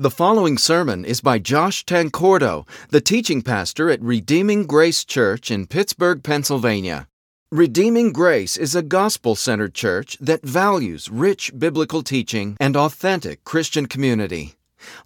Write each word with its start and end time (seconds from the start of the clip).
The 0.00 0.10
following 0.10 0.56
sermon 0.56 1.04
is 1.04 1.20
by 1.20 1.38
Josh 1.38 1.84
Tancordo, 1.84 2.66
the 2.88 3.02
teaching 3.02 3.42
pastor 3.42 3.90
at 3.90 4.00
Redeeming 4.00 4.66
Grace 4.66 5.04
Church 5.04 5.50
in 5.50 5.66
Pittsburgh, 5.66 6.24
Pennsylvania. 6.24 7.06
Redeeming 7.52 8.14
Grace 8.14 8.56
is 8.56 8.74
a 8.74 8.80
gospel 8.80 9.34
centered 9.34 9.74
church 9.74 10.16
that 10.18 10.42
values 10.42 11.10
rich 11.10 11.52
biblical 11.58 12.02
teaching 12.02 12.56
and 12.58 12.78
authentic 12.78 13.44
Christian 13.44 13.84
community. 13.84 14.54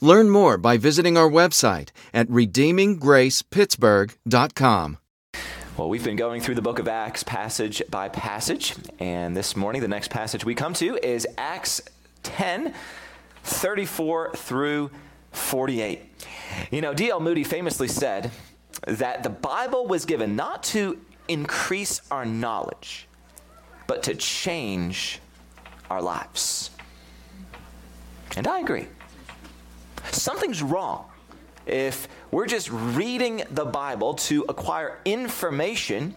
Learn 0.00 0.30
more 0.30 0.56
by 0.56 0.76
visiting 0.76 1.18
our 1.18 1.28
website 1.28 1.88
at 2.12 2.28
redeeminggracepittsburgh.com. 2.28 4.98
Well, 5.76 5.88
we've 5.88 6.04
been 6.04 6.14
going 6.14 6.40
through 6.40 6.54
the 6.54 6.62
book 6.62 6.78
of 6.78 6.86
Acts 6.86 7.24
passage 7.24 7.82
by 7.90 8.10
passage, 8.10 8.76
and 9.00 9.36
this 9.36 9.56
morning 9.56 9.82
the 9.82 9.88
next 9.88 10.12
passage 10.12 10.44
we 10.44 10.54
come 10.54 10.74
to 10.74 11.04
is 11.04 11.26
Acts 11.36 11.80
10 12.22 12.72
34 13.44 14.32
through 14.34 14.90
48. 15.32 16.00
You 16.70 16.80
know, 16.80 16.94
D.L. 16.94 17.20
Moody 17.20 17.44
famously 17.44 17.88
said 17.88 18.30
that 18.86 19.22
the 19.22 19.30
Bible 19.30 19.86
was 19.86 20.04
given 20.04 20.36
not 20.36 20.62
to 20.64 21.00
increase 21.28 22.00
our 22.10 22.24
knowledge, 22.24 23.06
but 23.86 24.02
to 24.04 24.14
change 24.14 25.20
our 25.90 26.02
lives. 26.02 26.70
And 28.36 28.46
I 28.46 28.60
agree. 28.60 28.86
Something's 30.10 30.62
wrong 30.62 31.06
if 31.66 32.08
we're 32.30 32.46
just 32.46 32.70
reading 32.70 33.42
the 33.50 33.64
Bible 33.64 34.14
to 34.14 34.44
acquire 34.48 35.00
information 35.04 36.14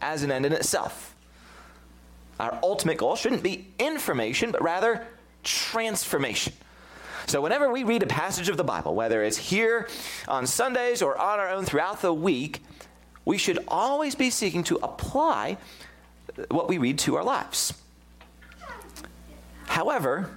as 0.00 0.22
an 0.22 0.30
end 0.30 0.46
in 0.46 0.52
itself. 0.52 1.14
Our 2.40 2.58
ultimate 2.62 2.98
goal 2.98 3.16
shouldn't 3.16 3.42
be 3.42 3.68
information, 3.78 4.50
but 4.50 4.62
rather 4.62 5.06
transformation. 5.42 6.52
So, 7.26 7.40
whenever 7.40 7.70
we 7.70 7.84
read 7.84 8.02
a 8.02 8.06
passage 8.06 8.48
of 8.48 8.56
the 8.56 8.64
Bible, 8.64 8.94
whether 8.94 9.22
it's 9.22 9.36
here 9.36 9.88
on 10.26 10.46
Sundays 10.46 11.02
or 11.02 11.16
on 11.16 11.38
our 11.38 11.48
own 11.48 11.64
throughout 11.64 12.02
the 12.02 12.12
week, 12.12 12.62
we 13.24 13.38
should 13.38 13.58
always 13.68 14.14
be 14.14 14.30
seeking 14.30 14.64
to 14.64 14.76
apply 14.82 15.56
what 16.50 16.68
we 16.68 16.78
read 16.78 16.98
to 17.00 17.16
our 17.16 17.24
lives. 17.24 17.74
However, 19.66 20.30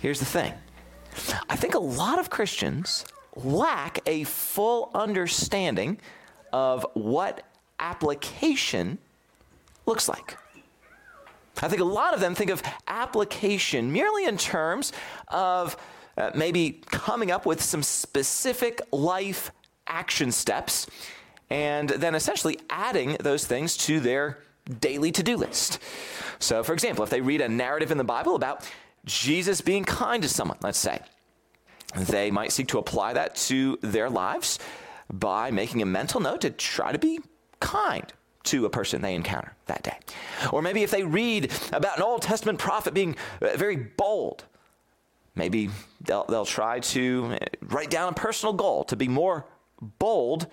here's 0.00 0.18
the 0.18 0.26
thing 0.26 0.52
I 1.48 1.56
think 1.56 1.74
a 1.74 1.78
lot 1.78 2.18
of 2.18 2.30
Christians 2.30 3.04
lack 3.36 4.00
a 4.06 4.24
full 4.24 4.90
understanding 4.94 5.98
of 6.52 6.84
what 6.94 7.44
application 7.78 8.98
looks 9.86 10.08
like. 10.08 10.36
I 11.60 11.68
think 11.68 11.80
a 11.80 11.84
lot 11.84 12.14
of 12.14 12.20
them 12.20 12.34
think 12.34 12.50
of 12.50 12.62
application 12.88 13.92
merely 13.92 14.24
in 14.24 14.36
terms 14.36 14.92
of 15.28 15.76
uh, 16.16 16.30
maybe 16.34 16.82
coming 16.90 17.30
up 17.30 17.46
with 17.46 17.62
some 17.62 17.82
specific 17.82 18.80
life 18.90 19.52
action 19.86 20.32
steps 20.32 20.86
and 21.50 21.88
then 21.88 22.14
essentially 22.14 22.58
adding 22.70 23.16
those 23.20 23.46
things 23.46 23.76
to 23.76 24.00
their 24.00 24.38
daily 24.80 25.12
to 25.12 25.22
do 25.22 25.36
list. 25.36 25.78
So, 26.38 26.62
for 26.62 26.72
example, 26.72 27.04
if 27.04 27.10
they 27.10 27.20
read 27.20 27.40
a 27.40 27.48
narrative 27.48 27.90
in 27.90 27.98
the 27.98 28.04
Bible 28.04 28.34
about 28.34 28.68
Jesus 29.04 29.60
being 29.60 29.84
kind 29.84 30.22
to 30.22 30.28
someone, 30.28 30.58
let's 30.62 30.78
say, 30.78 31.00
they 31.94 32.30
might 32.30 32.52
seek 32.52 32.68
to 32.68 32.78
apply 32.78 33.12
that 33.14 33.36
to 33.36 33.78
their 33.82 34.08
lives 34.08 34.58
by 35.12 35.50
making 35.50 35.82
a 35.82 35.86
mental 35.86 36.20
note 36.20 36.40
to 36.40 36.50
try 36.50 36.90
to 36.90 36.98
be 36.98 37.20
kind 37.60 38.12
to 38.44 38.66
a 38.66 38.70
person 38.70 39.02
they 39.02 39.14
encounter 39.14 39.54
that 39.66 39.82
day. 39.82 39.96
Or 40.52 40.62
maybe 40.62 40.82
if 40.82 40.90
they 40.90 41.04
read 41.04 41.52
about 41.72 41.96
an 41.96 42.02
Old 42.02 42.22
Testament 42.22 42.58
prophet 42.58 42.94
being 42.94 43.16
uh, 43.40 43.56
very 43.56 43.76
bold, 43.76 44.44
maybe 45.34 45.70
they'll, 46.00 46.24
they'll 46.24 46.44
try 46.44 46.80
to 46.80 47.36
uh, 47.40 47.46
write 47.62 47.90
down 47.90 48.08
a 48.08 48.14
personal 48.14 48.52
goal 48.52 48.84
to 48.84 48.96
be 48.96 49.08
more 49.08 49.46
bold 49.98 50.46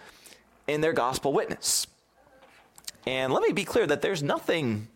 in 0.68 0.82
their 0.82 0.94
gospel 0.94 1.34
witness. 1.34 1.88
And 3.06 3.34
let 3.34 3.42
me 3.42 3.52
be 3.54 3.66
clear 3.66 3.88
that 3.88 4.02
there's 4.02 4.22
nothing 4.22 4.88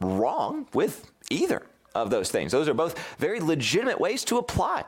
wrong 0.00 0.66
with 0.72 1.10
either 1.30 1.66
of 1.94 2.10
those 2.10 2.30
things. 2.30 2.52
Those 2.52 2.68
are 2.68 2.74
both 2.74 2.98
very 3.18 3.40
legitimate 3.40 4.00
ways 4.00 4.24
to 4.24 4.38
apply 4.38 4.84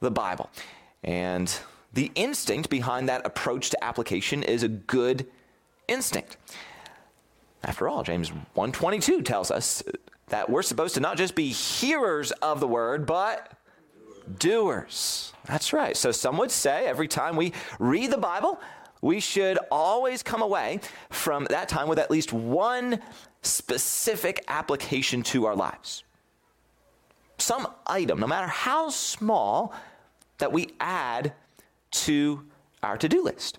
the 0.00 0.10
Bible. 0.10 0.50
And 1.04 1.52
the 1.92 2.10
instinct 2.14 2.70
behind 2.70 3.08
that 3.08 3.26
approach 3.26 3.70
to 3.70 3.84
application 3.84 4.42
is 4.42 4.62
a 4.62 4.68
good 4.68 5.26
instinct. 5.88 6.36
After 7.66 7.88
all, 7.88 8.04
James 8.04 8.30
122 8.30 9.22
tells 9.22 9.50
us 9.50 9.82
that 10.28 10.48
we're 10.48 10.62
supposed 10.62 10.94
to 10.94 11.00
not 11.00 11.16
just 11.16 11.34
be 11.34 11.48
hearers 11.48 12.30
of 12.30 12.60
the 12.60 12.68
word, 12.68 13.06
but 13.06 13.52
doers. 14.38 15.32
That's 15.46 15.72
right. 15.72 15.96
So 15.96 16.12
some 16.12 16.38
would 16.38 16.52
say 16.52 16.86
every 16.86 17.08
time 17.08 17.34
we 17.34 17.52
read 17.80 18.12
the 18.12 18.18
Bible, 18.18 18.60
we 19.02 19.18
should 19.18 19.58
always 19.70 20.22
come 20.22 20.42
away 20.42 20.78
from 21.10 21.44
that 21.50 21.68
time 21.68 21.88
with 21.88 21.98
at 21.98 22.08
least 22.08 22.32
one 22.32 23.00
specific 23.42 24.44
application 24.46 25.22
to 25.24 25.46
our 25.46 25.56
lives. 25.56 26.04
Some 27.38 27.66
item, 27.86 28.20
no 28.20 28.28
matter 28.28 28.46
how 28.46 28.90
small, 28.90 29.74
that 30.38 30.52
we 30.52 30.68
add 30.78 31.32
to 31.90 32.44
our 32.84 32.96
to 32.96 33.08
do 33.08 33.24
list. 33.24 33.58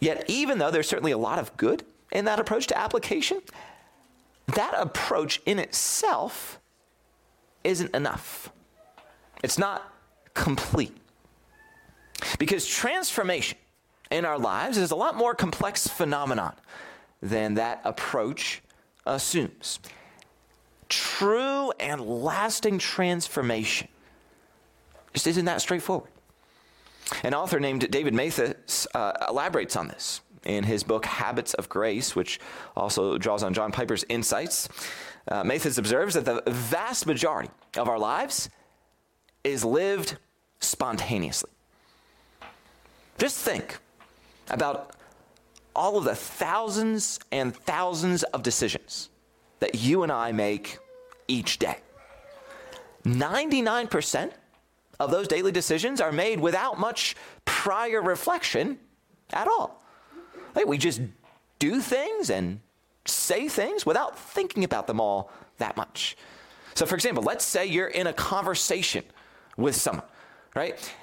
Yet, 0.00 0.24
even 0.26 0.58
though 0.58 0.72
there's 0.72 0.88
certainly 0.88 1.12
a 1.12 1.18
lot 1.18 1.38
of 1.38 1.56
good 1.56 1.84
in 2.12 2.24
that 2.24 2.40
approach 2.40 2.66
to 2.68 2.78
application, 2.78 3.40
that 4.54 4.74
approach 4.76 5.40
in 5.46 5.58
itself 5.58 6.58
isn't 7.64 7.94
enough. 7.94 8.50
It's 9.42 9.58
not 9.58 9.92
complete. 10.34 10.96
Because 12.38 12.66
transformation 12.66 13.58
in 14.10 14.24
our 14.24 14.38
lives 14.38 14.78
is 14.78 14.90
a 14.90 14.96
lot 14.96 15.16
more 15.16 15.34
complex 15.34 15.86
phenomenon 15.86 16.54
than 17.22 17.54
that 17.54 17.80
approach 17.84 18.62
assumes. 19.06 19.80
True 20.88 21.72
and 21.78 22.00
lasting 22.00 22.78
transformation 22.78 23.88
just 25.12 25.26
isn't 25.26 25.44
that 25.44 25.60
straightforward. 25.60 26.10
An 27.22 27.34
author 27.34 27.58
named 27.58 27.90
David 27.90 28.14
Mathis 28.14 28.86
uh, 28.94 29.12
elaborates 29.28 29.76
on 29.76 29.88
this 29.88 30.20
in 30.48 30.64
his 30.64 30.82
book 30.82 31.04
Habits 31.04 31.54
of 31.54 31.68
Grace, 31.68 32.16
which 32.16 32.40
also 32.76 33.18
draws 33.18 33.42
on 33.44 33.54
John 33.54 33.70
Piper's 33.70 34.04
insights. 34.08 34.68
Uh, 35.30 35.44
Mathis 35.44 35.78
observes 35.78 36.14
that 36.14 36.24
the 36.24 36.42
vast 36.50 37.06
majority 37.06 37.50
of 37.76 37.88
our 37.88 37.98
lives 37.98 38.50
is 39.44 39.64
lived 39.64 40.16
spontaneously. 40.60 41.50
Just 43.18 43.38
think 43.38 43.78
about 44.48 44.96
all 45.76 45.98
of 45.98 46.04
the 46.04 46.14
thousands 46.14 47.20
and 47.30 47.54
thousands 47.54 48.22
of 48.24 48.42
decisions 48.42 49.10
that 49.60 49.74
you 49.74 50.02
and 50.02 50.10
I 50.10 50.32
make 50.32 50.78
each 51.28 51.58
day. 51.58 51.76
99% 53.04 54.32
of 54.98 55.10
those 55.10 55.28
daily 55.28 55.52
decisions 55.52 56.00
are 56.00 56.10
made 56.10 56.40
without 56.40 56.78
much 56.78 57.14
prior 57.44 58.00
reflection 58.00 58.78
at 59.32 59.46
all. 59.46 59.82
Like 60.54 60.66
we 60.66 60.78
just 60.78 61.00
do 61.58 61.80
things 61.80 62.30
and 62.30 62.60
say 63.04 63.48
things 63.48 63.84
without 63.86 64.18
thinking 64.18 64.64
about 64.64 64.86
them 64.86 65.00
all 65.00 65.30
that 65.58 65.76
much. 65.76 66.16
So, 66.74 66.86
for 66.86 66.94
example, 66.94 67.22
let's 67.22 67.44
say 67.44 67.66
you're 67.66 67.88
in 67.88 68.06
a 68.06 68.12
conversation 68.12 69.04
with 69.56 69.74
someone, 69.74 70.06
right? 70.54 70.94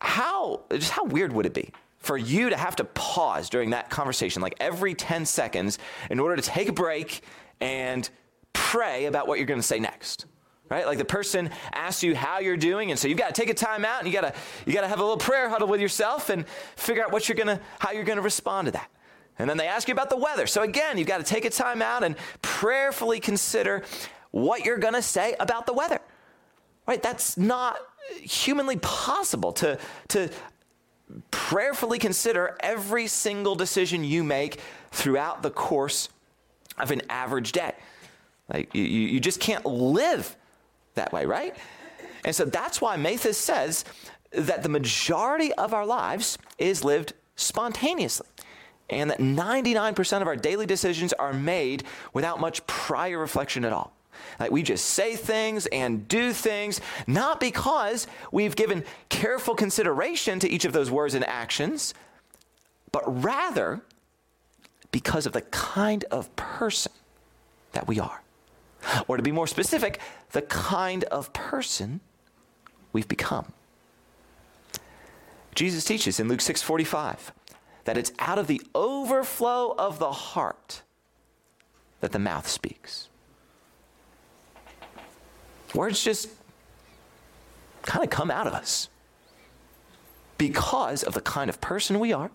How 0.00 0.62
just 0.70 0.90
how 0.90 1.04
weird 1.04 1.32
would 1.32 1.46
it 1.46 1.54
be 1.54 1.70
for 1.98 2.16
you 2.16 2.50
to 2.50 2.56
have 2.56 2.74
to 2.76 2.84
pause 2.84 3.48
during 3.48 3.70
that 3.70 3.90
conversation, 3.90 4.42
like 4.42 4.54
every 4.58 4.94
10 4.94 5.24
seconds, 5.26 5.78
in 6.10 6.18
order 6.18 6.34
to 6.36 6.42
take 6.42 6.68
a 6.68 6.72
break 6.72 7.22
and 7.60 8.08
pray 8.52 9.04
about 9.04 9.28
what 9.28 9.38
you're 9.38 9.46
going 9.46 9.60
to 9.60 9.66
say 9.66 9.78
next? 9.78 10.26
Right? 10.72 10.86
Like 10.86 10.96
the 10.96 11.04
person 11.04 11.50
asks 11.74 12.02
you 12.02 12.16
how 12.16 12.38
you're 12.38 12.56
doing, 12.56 12.90
and 12.90 12.98
so 12.98 13.06
you've 13.06 13.18
got 13.18 13.34
to 13.34 13.38
take 13.38 13.50
a 13.50 13.54
time 13.54 13.84
out 13.84 13.98
and 13.98 14.08
you 14.08 14.18
got 14.18 14.32
to 14.32 14.40
you 14.64 14.72
got 14.72 14.80
to 14.80 14.88
have 14.88 15.00
a 15.00 15.02
little 15.02 15.18
prayer 15.18 15.50
huddle 15.50 15.68
with 15.68 15.82
yourself 15.82 16.30
and 16.30 16.46
figure 16.76 17.04
out 17.04 17.12
what 17.12 17.28
you're 17.28 17.36
gonna 17.36 17.60
how 17.78 17.92
you're 17.92 18.04
gonna 18.04 18.22
respond 18.22 18.66
to 18.66 18.72
that. 18.72 18.90
And 19.38 19.50
then 19.50 19.58
they 19.58 19.66
ask 19.66 19.86
you 19.86 19.92
about 19.92 20.08
the 20.08 20.16
weather. 20.16 20.46
So 20.46 20.62
again, 20.62 20.96
you've 20.96 21.06
got 21.06 21.18
to 21.18 21.24
take 21.24 21.44
a 21.44 21.50
time 21.50 21.82
out 21.82 22.02
and 22.02 22.16
prayerfully 22.40 23.20
consider 23.20 23.82
what 24.30 24.64
you're 24.64 24.78
gonna 24.78 25.02
say 25.02 25.36
about 25.38 25.66
the 25.66 25.74
weather. 25.74 26.00
Right? 26.88 27.02
That's 27.02 27.36
not 27.36 27.76
humanly 28.22 28.78
possible 28.78 29.52
to 29.52 29.78
to 30.08 30.30
prayerfully 31.30 31.98
consider 31.98 32.56
every 32.60 33.06
single 33.08 33.56
decision 33.56 34.04
you 34.04 34.24
make 34.24 34.58
throughout 34.90 35.42
the 35.42 35.50
course 35.50 36.08
of 36.78 36.90
an 36.90 37.02
average 37.10 37.52
day. 37.52 37.74
Like 38.50 38.74
you, 38.74 38.82
you 38.82 39.20
just 39.20 39.38
can't 39.38 39.66
live 39.66 40.34
that 40.94 41.12
way, 41.12 41.26
right? 41.26 41.56
And 42.24 42.34
so 42.34 42.44
that's 42.44 42.80
why 42.80 42.96
Mathis 42.96 43.38
says 43.38 43.84
that 44.30 44.62
the 44.62 44.68
majority 44.68 45.52
of 45.54 45.74
our 45.74 45.84
lives 45.84 46.38
is 46.58 46.84
lived 46.84 47.12
spontaneously. 47.36 48.26
And 48.90 49.10
that 49.10 49.18
99% 49.18 50.20
of 50.20 50.26
our 50.26 50.36
daily 50.36 50.66
decisions 50.66 51.12
are 51.14 51.32
made 51.32 51.84
without 52.12 52.40
much 52.40 52.66
prior 52.66 53.18
reflection 53.18 53.64
at 53.64 53.72
all. 53.72 53.92
Like 54.38 54.50
we 54.50 54.62
just 54.62 54.84
say 54.86 55.16
things 55.16 55.66
and 55.66 56.06
do 56.08 56.32
things, 56.32 56.80
not 57.06 57.40
because 57.40 58.06
we've 58.30 58.54
given 58.54 58.84
careful 59.08 59.54
consideration 59.54 60.38
to 60.40 60.48
each 60.48 60.64
of 60.64 60.72
those 60.72 60.90
words 60.90 61.14
and 61.14 61.24
actions, 61.26 61.94
but 62.92 63.02
rather 63.22 63.80
because 64.90 65.26
of 65.26 65.32
the 65.32 65.40
kind 65.40 66.04
of 66.10 66.34
person 66.36 66.92
that 67.72 67.88
we 67.88 67.98
are. 67.98 68.22
Or 69.06 69.16
to 69.16 69.22
be 69.22 69.32
more 69.32 69.46
specific, 69.46 70.00
the 70.32 70.42
kind 70.42 71.04
of 71.04 71.32
person 71.32 72.00
we've 72.92 73.08
become. 73.08 73.52
Jesus 75.54 75.84
teaches 75.84 76.18
in 76.18 76.28
Luke 76.28 76.40
6:45 76.40 77.32
that 77.84 77.98
it's 77.98 78.12
out 78.18 78.38
of 78.38 78.46
the 78.46 78.60
overflow 78.74 79.74
of 79.76 79.98
the 79.98 80.12
heart 80.12 80.82
that 82.00 82.12
the 82.12 82.18
mouth 82.18 82.48
speaks. 82.48 83.08
Words 85.74 86.02
just 86.02 86.28
kind 87.82 88.04
of 88.04 88.10
come 88.10 88.30
out 88.30 88.46
of 88.46 88.52
us 88.52 88.88
because 90.38 91.02
of 91.02 91.14
the 91.14 91.20
kind 91.20 91.48
of 91.48 91.60
person 91.60 91.98
we 91.98 92.12
are 92.12 92.30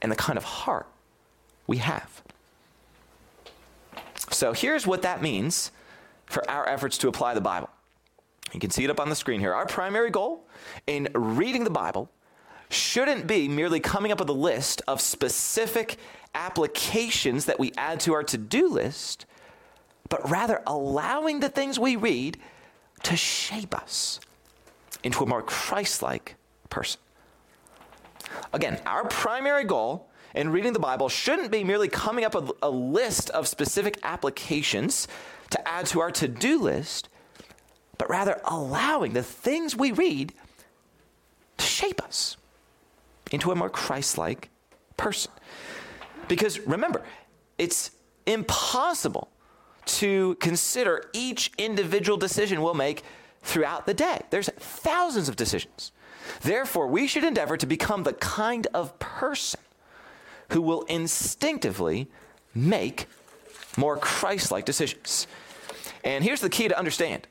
and 0.00 0.10
the 0.10 0.16
kind 0.16 0.36
of 0.36 0.44
heart 0.44 0.86
we 1.66 1.78
have. 1.78 2.21
So 4.32 4.52
here's 4.52 4.86
what 4.86 5.02
that 5.02 5.22
means 5.22 5.70
for 6.26 6.48
our 6.50 6.68
efforts 6.68 6.98
to 6.98 7.08
apply 7.08 7.34
the 7.34 7.40
Bible. 7.40 7.70
You 8.52 8.60
can 8.60 8.70
see 8.70 8.84
it 8.84 8.90
up 8.90 9.00
on 9.00 9.08
the 9.08 9.14
screen 9.14 9.40
here. 9.40 9.54
Our 9.54 9.66
primary 9.66 10.10
goal 10.10 10.46
in 10.86 11.08
reading 11.14 11.64
the 11.64 11.70
Bible 11.70 12.10
shouldn't 12.68 13.26
be 13.26 13.48
merely 13.48 13.80
coming 13.80 14.12
up 14.12 14.20
with 14.20 14.28
a 14.28 14.34
list 14.34 14.82
of 14.88 15.00
specific 15.00 15.98
applications 16.34 17.44
that 17.44 17.58
we 17.58 17.72
add 17.76 18.00
to 18.00 18.14
our 18.14 18.22
to 18.24 18.38
do 18.38 18.68
list, 18.68 19.26
but 20.08 20.28
rather 20.30 20.62
allowing 20.66 21.40
the 21.40 21.48
things 21.48 21.78
we 21.78 21.96
read 21.96 22.38
to 23.02 23.16
shape 23.16 23.74
us 23.74 24.20
into 25.02 25.22
a 25.22 25.26
more 25.26 25.42
Christ 25.42 26.02
like 26.02 26.36
person. 26.70 27.00
Again, 28.52 28.80
our 28.86 29.06
primary 29.06 29.64
goal 29.64 30.08
in 30.34 30.50
reading 30.50 30.72
the 30.72 30.78
Bible 30.78 31.08
shouldn't 31.08 31.50
be 31.50 31.64
merely 31.64 31.88
coming 31.88 32.24
up 32.24 32.34
with 32.34 32.50
a 32.62 32.70
list 32.70 33.30
of 33.30 33.48
specific 33.48 33.98
applications 34.02 35.08
to 35.50 35.68
add 35.68 35.86
to 35.86 36.00
our 36.00 36.10
to 36.12 36.28
do 36.28 36.58
list, 36.58 37.08
but 37.98 38.08
rather 38.08 38.40
allowing 38.44 39.12
the 39.12 39.22
things 39.22 39.76
we 39.76 39.92
read 39.92 40.32
to 41.58 41.64
shape 41.64 42.02
us 42.02 42.36
into 43.30 43.50
a 43.50 43.54
more 43.54 43.70
Christ 43.70 44.18
like 44.18 44.48
person. 44.96 45.32
Because 46.28 46.58
remember, 46.60 47.02
it's 47.58 47.90
impossible 48.26 49.28
to 49.84 50.36
consider 50.36 51.10
each 51.12 51.50
individual 51.58 52.16
decision 52.16 52.62
we'll 52.62 52.74
make 52.74 53.02
throughout 53.42 53.86
the 53.86 53.94
day. 53.94 54.22
There's 54.30 54.48
thousands 54.48 55.28
of 55.28 55.36
decisions. 55.36 55.92
Therefore, 56.40 56.86
we 56.86 57.06
should 57.06 57.24
endeavor 57.24 57.56
to 57.56 57.66
become 57.66 58.04
the 58.04 58.12
kind 58.12 58.66
of 58.72 58.98
person 58.98 59.60
who 60.52 60.62
will 60.62 60.82
instinctively 60.82 62.08
make 62.54 63.06
more 63.76 63.96
Christ 63.96 64.50
like 64.50 64.64
decisions. 64.64 65.26
And 66.04 66.22
here's 66.22 66.40
the 66.40 66.50
key 66.50 66.68
to 66.68 66.78
understand 66.78 67.26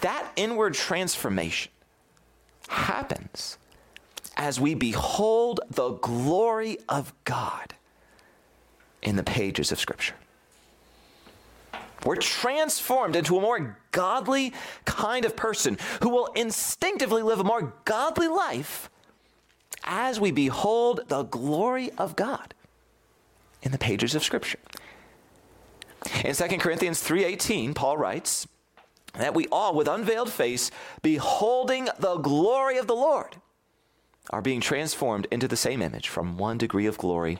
that 0.00 0.30
inward 0.36 0.74
transformation 0.74 1.72
happens 2.68 3.58
as 4.36 4.60
we 4.60 4.74
behold 4.74 5.60
the 5.70 5.90
glory 5.90 6.78
of 6.88 7.12
God 7.24 7.74
in 9.02 9.16
the 9.16 9.22
pages 9.22 9.72
of 9.72 9.80
Scripture. 9.80 10.14
We're 12.04 12.16
transformed 12.16 13.16
into 13.16 13.36
a 13.36 13.40
more 13.40 13.76
godly 13.90 14.52
kind 14.84 15.24
of 15.24 15.34
person 15.34 15.78
who 16.02 16.10
will 16.10 16.26
instinctively 16.36 17.22
live 17.22 17.40
a 17.40 17.44
more 17.44 17.72
godly 17.84 18.28
life 18.28 18.90
as 19.84 20.20
we 20.20 20.30
behold 20.30 21.00
the 21.08 21.24
glory 21.24 21.90
of 21.98 22.16
God 22.16 22.54
in 23.62 23.72
the 23.72 23.78
pages 23.78 24.14
of 24.14 24.22
Scripture. 24.22 24.58
In 26.24 26.34
2 26.34 26.60
Corinthians 26.60 27.02
3:18, 27.02 27.74
Paul 27.74 27.96
writes 27.96 28.46
that 29.14 29.34
we 29.34 29.46
all 29.48 29.74
with 29.74 29.88
unveiled 29.88 30.32
face 30.32 30.70
beholding 31.02 31.88
the 31.98 32.16
glory 32.16 32.78
of 32.78 32.86
the 32.86 32.94
Lord 32.94 33.36
are 34.30 34.42
being 34.42 34.60
transformed 34.60 35.26
into 35.30 35.48
the 35.48 35.56
same 35.56 35.82
image 35.82 36.08
from 36.08 36.36
one 36.36 36.58
degree 36.58 36.86
of 36.86 36.98
glory 36.98 37.38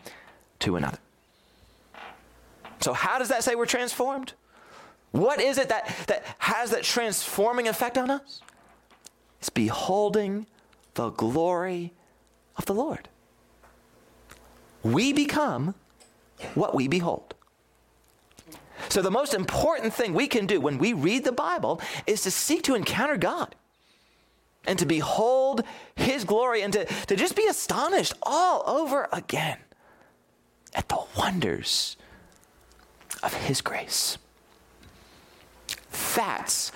to 0.60 0.76
another. 0.76 0.98
So 2.80 2.92
how 2.92 3.18
does 3.18 3.28
that 3.28 3.44
say 3.44 3.54
we're 3.54 3.66
transformed? 3.66 4.32
What 5.10 5.40
is 5.40 5.58
it 5.58 5.68
that, 5.68 5.90
that 6.06 6.24
has 6.38 6.70
that 6.70 6.82
transforming 6.82 7.68
effect 7.68 7.98
on 7.98 8.10
us? 8.10 8.40
It's 9.38 9.50
beholding 9.50 10.46
the 10.94 11.10
glory 11.10 11.92
of 12.58 12.66
the 12.66 12.74
Lord. 12.74 13.08
We 14.82 15.12
become 15.12 15.74
what 16.54 16.74
we 16.74 16.88
behold. 16.88 17.34
So, 18.88 19.02
the 19.02 19.10
most 19.10 19.34
important 19.34 19.92
thing 19.92 20.14
we 20.14 20.28
can 20.28 20.46
do 20.46 20.60
when 20.60 20.78
we 20.78 20.92
read 20.92 21.24
the 21.24 21.32
Bible 21.32 21.80
is 22.06 22.22
to 22.22 22.30
seek 22.30 22.62
to 22.64 22.74
encounter 22.74 23.16
God 23.16 23.54
and 24.66 24.78
to 24.78 24.86
behold 24.86 25.62
His 25.96 26.24
glory 26.24 26.62
and 26.62 26.72
to, 26.72 26.84
to 26.84 27.16
just 27.16 27.34
be 27.34 27.46
astonished 27.46 28.14
all 28.22 28.62
over 28.66 29.08
again 29.12 29.58
at 30.74 30.88
the 30.88 30.98
wonders 31.16 31.96
of 33.22 33.34
His 33.34 33.60
grace. 33.60 34.16
That's 36.14 36.70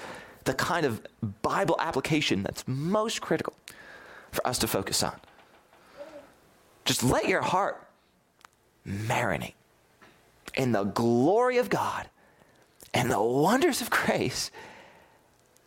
the 0.44 0.54
kind 0.54 0.84
of 0.84 1.02
Bible 1.42 1.76
application 1.78 2.42
that's 2.42 2.66
most 2.66 3.20
critical 3.20 3.54
for 4.32 4.46
us 4.46 4.58
to 4.58 4.66
focus 4.66 5.02
on. 5.02 5.20
Just 6.84 7.02
let 7.02 7.28
your 7.28 7.42
heart 7.42 7.86
marinate 8.86 9.54
in 10.54 10.72
the 10.72 10.84
glory 10.84 11.58
of 11.58 11.70
God 11.70 12.08
and 12.92 13.10
the 13.10 13.22
wonders 13.22 13.80
of 13.80 13.90
grace, 13.90 14.50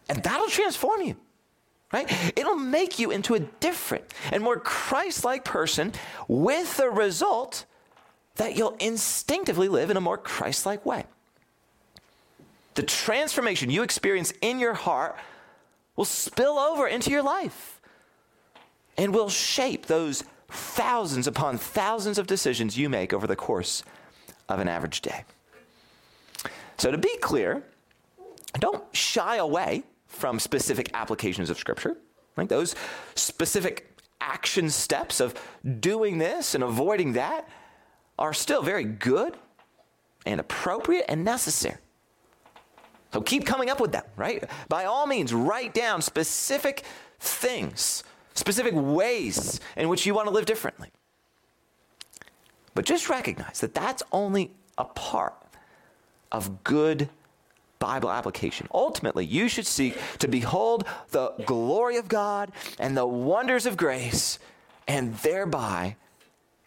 and 0.09 0.21
that'll 0.23 0.47
transform 0.47 1.01
you. 1.01 1.15
Right? 1.93 2.11
It'll 2.35 2.55
make 2.55 2.99
you 2.99 3.11
into 3.11 3.35
a 3.35 3.39
different 3.39 4.03
and 4.31 4.43
more 4.43 4.59
Christ 4.59 5.23
like 5.23 5.45
person 5.45 5.93
with 6.27 6.75
the 6.77 6.89
result 6.89 7.65
that 8.35 8.57
you'll 8.57 8.75
instinctively 8.79 9.69
live 9.69 9.89
in 9.89 9.95
a 9.95 10.01
more 10.01 10.17
Christ 10.17 10.65
like 10.65 10.85
way. 10.85 11.05
The 12.73 12.83
transformation 12.83 13.69
you 13.69 13.83
experience 13.83 14.33
in 14.41 14.59
your 14.59 14.73
heart 14.73 15.15
will 15.95 16.05
spill 16.05 16.57
over 16.57 16.87
into 16.87 17.11
your 17.11 17.23
life 17.23 17.79
and 18.97 19.13
will 19.13 19.29
shape 19.29 19.85
those 19.85 20.23
thousands 20.49 21.27
upon 21.27 21.57
thousands 21.57 22.17
of 22.17 22.27
decisions 22.27 22.77
you 22.77 22.89
make 22.89 23.13
over 23.13 23.27
the 23.27 23.35
course 23.35 23.83
of 24.49 24.59
an 24.59 24.67
average 24.67 25.01
day. 25.01 25.23
So, 26.77 26.91
to 26.91 26.97
be 26.97 27.17
clear, 27.17 27.63
don't 28.59 28.83
shy 28.95 29.37
away 29.37 29.83
from 30.07 30.39
specific 30.39 30.89
applications 30.93 31.49
of 31.49 31.57
Scripture. 31.57 31.97
Like 32.37 32.49
Those 32.49 32.75
specific 33.15 33.99
action 34.19 34.69
steps 34.69 35.19
of 35.19 35.35
doing 35.79 36.17
this 36.17 36.55
and 36.55 36.63
avoiding 36.63 37.13
that 37.13 37.47
are 38.17 38.33
still 38.33 38.61
very 38.61 38.83
good 38.83 39.35
and 40.25 40.39
appropriate 40.39 41.05
and 41.07 41.23
necessary. 41.23 41.77
So 43.13 43.21
keep 43.21 43.45
coming 43.45 43.69
up 43.69 43.79
with 43.79 43.91
them, 43.91 44.03
right? 44.17 44.43
By 44.67 44.85
all 44.85 45.07
means, 45.07 45.33
write 45.33 45.73
down 45.73 46.01
specific 46.01 46.83
things 47.19 48.03
specific 48.35 48.73
ways 48.75 49.59
in 49.75 49.89
which 49.89 50.05
you 50.05 50.13
want 50.13 50.27
to 50.27 50.33
live 50.33 50.45
differently. 50.45 50.91
But 52.73 52.85
just 52.85 53.09
recognize 53.09 53.61
that 53.61 53.73
that's 53.73 54.03
only 54.11 54.51
a 54.77 54.83
part 54.83 55.33
of 56.31 56.63
good 56.63 57.09
Bible 57.79 58.11
application. 58.11 58.67
Ultimately, 58.73 59.25
you 59.25 59.47
should 59.47 59.65
seek 59.65 59.97
to 60.19 60.27
behold 60.27 60.85
the 61.11 61.29
glory 61.45 61.97
of 61.97 62.07
God 62.07 62.51
and 62.79 62.95
the 62.95 63.05
wonders 63.05 63.65
of 63.65 63.77
grace, 63.77 64.39
and 64.87 65.15
thereby 65.17 65.95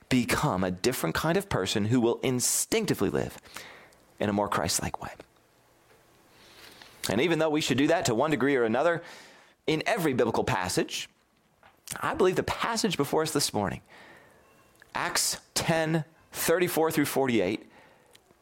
become 0.09 0.65
a 0.65 0.71
different 0.71 1.15
kind 1.15 1.37
of 1.37 1.49
person 1.49 1.87
who 1.87 2.01
will 2.01 2.19
instinctively 2.23 3.11
live 3.11 3.39
in 4.19 4.29
a 4.29 4.33
more 4.33 4.49
Christ 4.49 4.83
like 4.83 5.03
way. 5.03 5.11
And 7.11 7.21
even 7.21 7.39
though 7.39 7.51
we 7.51 7.61
should 7.61 7.79
do 7.79 7.87
that 7.89 8.07
to 8.07 8.15
one 8.15 8.31
degree 8.31 8.57
or 8.57 8.65
another 8.65 9.03
in 9.67 9.83
every 9.87 10.15
biblical 10.15 10.45
passage, 10.45 11.09
I 12.01 12.15
believe 12.15 12.37
the 12.37 12.43
passage 12.43 12.97
before 12.97 13.23
us 13.23 13.33
this 13.33 13.53
morning, 13.55 13.81
Acts 14.95 15.39
10 15.55 16.05
34 16.33 16.91
through 16.91 17.05
48, 17.07 17.67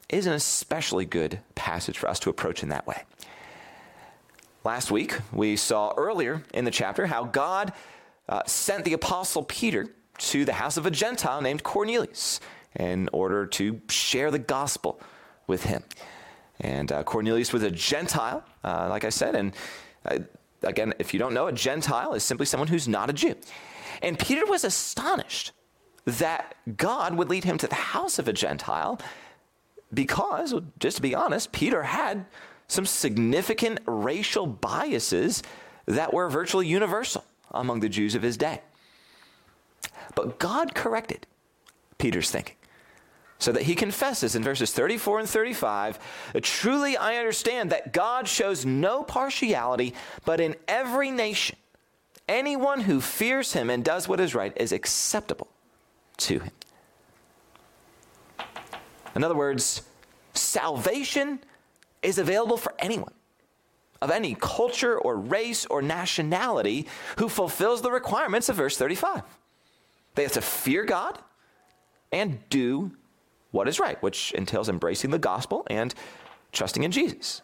is 0.08 0.26
an 0.26 0.32
especially 0.32 1.04
good 1.04 1.40
passage 1.54 1.98
for 1.98 2.08
us 2.08 2.18
to 2.20 2.30
approach 2.30 2.62
in 2.62 2.68
that 2.70 2.86
way. 2.86 3.04
Last 4.64 4.90
week, 4.90 5.18
we 5.32 5.56
saw 5.56 5.94
earlier 5.96 6.42
in 6.52 6.64
the 6.64 6.70
chapter 6.70 7.06
how 7.06 7.24
God 7.24 7.72
uh, 8.28 8.42
sent 8.46 8.84
the 8.84 8.92
apostle 8.92 9.44
Peter 9.44 9.88
to 10.18 10.44
the 10.44 10.54
house 10.54 10.76
of 10.76 10.86
a 10.86 10.90
Gentile 10.90 11.40
named 11.40 11.62
Cornelius 11.62 12.40
in 12.74 13.08
order 13.12 13.46
to 13.46 13.80
share 13.88 14.30
the 14.30 14.38
gospel 14.38 15.00
with 15.46 15.64
him. 15.64 15.84
And 16.60 16.90
uh, 16.90 17.04
Cornelius 17.04 17.52
was 17.52 17.62
a 17.62 17.70
Gentile, 17.70 18.42
uh, 18.64 18.88
like 18.88 19.04
I 19.04 19.10
said. 19.10 19.34
And 19.34 19.54
uh, 20.04 20.18
again, 20.66 20.94
if 20.98 21.12
you 21.12 21.18
don't 21.18 21.34
know, 21.34 21.46
a 21.46 21.52
Gentile 21.52 22.14
is 22.14 22.22
simply 22.22 22.46
someone 22.46 22.68
who's 22.68 22.88
not 22.88 23.10
a 23.10 23.12
Jew. 23.12 23.34
And 24.02 24.18
Peter 24.18 24.44
was 24.44 24.64
astonished 24.64 25.52
that 26.04 26.54
God 26.76 27.14
would 27.16 27.28
lead 27.28 27.44
him 27.44 27.58
to 27.58 27.66
the 27.66 27.74
house 27.74 28.18
of 28.18 28.28
a 28.28 28.32
Gentile 28.32 29.00
because, 29.92 30.54
just 30.78 30.96
to 30.96 31.02
be 31.02 31.14
honest, 31.14 31.52
Peter 31.52 31.82
had 31.82 32.26
some 32.68 32.86
significant 32.86 33.78
racial 33.86 34.46
biases 34.46 35.42
that 35.86 36.12
were 36.12 36.28
virtually 36.28 36.66
universal 36.66 37.24
among 37.52 37.80
the 37.80 37.88
Jews 37.88 38.14
of 38.14 38.22
his 38.22 38.36
day. 38.36 38.60
But 40.14 40.38
God 40.38 40.74
corrected 40.74 41.26
Peter's 41.98 42.30
thinking 42.30 42.56
so 43.38 43.52
that 43.52 43.64
he 43.64 43.74
confesses 43.74 44.34
in 44.34 44.42
verses 44.42 44.72
34 44.72 45.20
and 45.20 45.28
35 45.28 45.98
Truly 46.42 46.96
I 46.96 47.16
understand 47.16 47.70
that 47.70 47.92
God 47.92 48.28
shows 48.28 48.64
no 48.64 49.02
partiality, 49.02 49.94
but 50.24 50.40
in 50.40 50.56
every 50.66 51.10
nation, 51.10 51.56
anyone 52.28 52.80
who 52.80 53.00
fears 53.00 53.52
him 53.52 53.70
and 53.70 53.84
does 53.84 54.08
what 54.08 54.20
is 54.20 54.34
right 54.34 54.52
is 54.56 54.72
acceptable 54.72 55.48
to 56.18 56.40
him. 56.40 56.52
In 59.14 59.24
other 59.24 59.34
words, 59.34 59.82
salvation 60.34 61.40
is 62.02 62.18
available 62.18 62.56
for 62.56 62.74
anyone 62.78 63.12
of 64.02 64.10
any 64.10 64.36
culture 64.38 64.98
or 64.98 65.16
race 65.16 65.64
or 65.66 65.80
nationality 65.80 66.86
who 67.18 67.28
fulfills 67.28 67.82
the 67.82 67.90
requirements 67.90 68.48
of 68.48 68.56
verse 68.56 68.76
35. 68.76 69.22
They 70.14 70.22
have 70.22 70.32
to 70.32 70.42
fear 70.42 70.84
God 70.84 71.18
and 72.12 72.38
do 72.48 72.92
what 73.50 73.68
is 73.68 73.80
right, 73.80 74.00
which 74.02 74.32
entails 74.32 74.68
embracing 74.68 75.10
the 75.10 75.18
gospel 75.18 75.66
and 75.68 75.94
trusting 76.52 76.82
in 76.82 76.90
Jesus. 76.90 77.42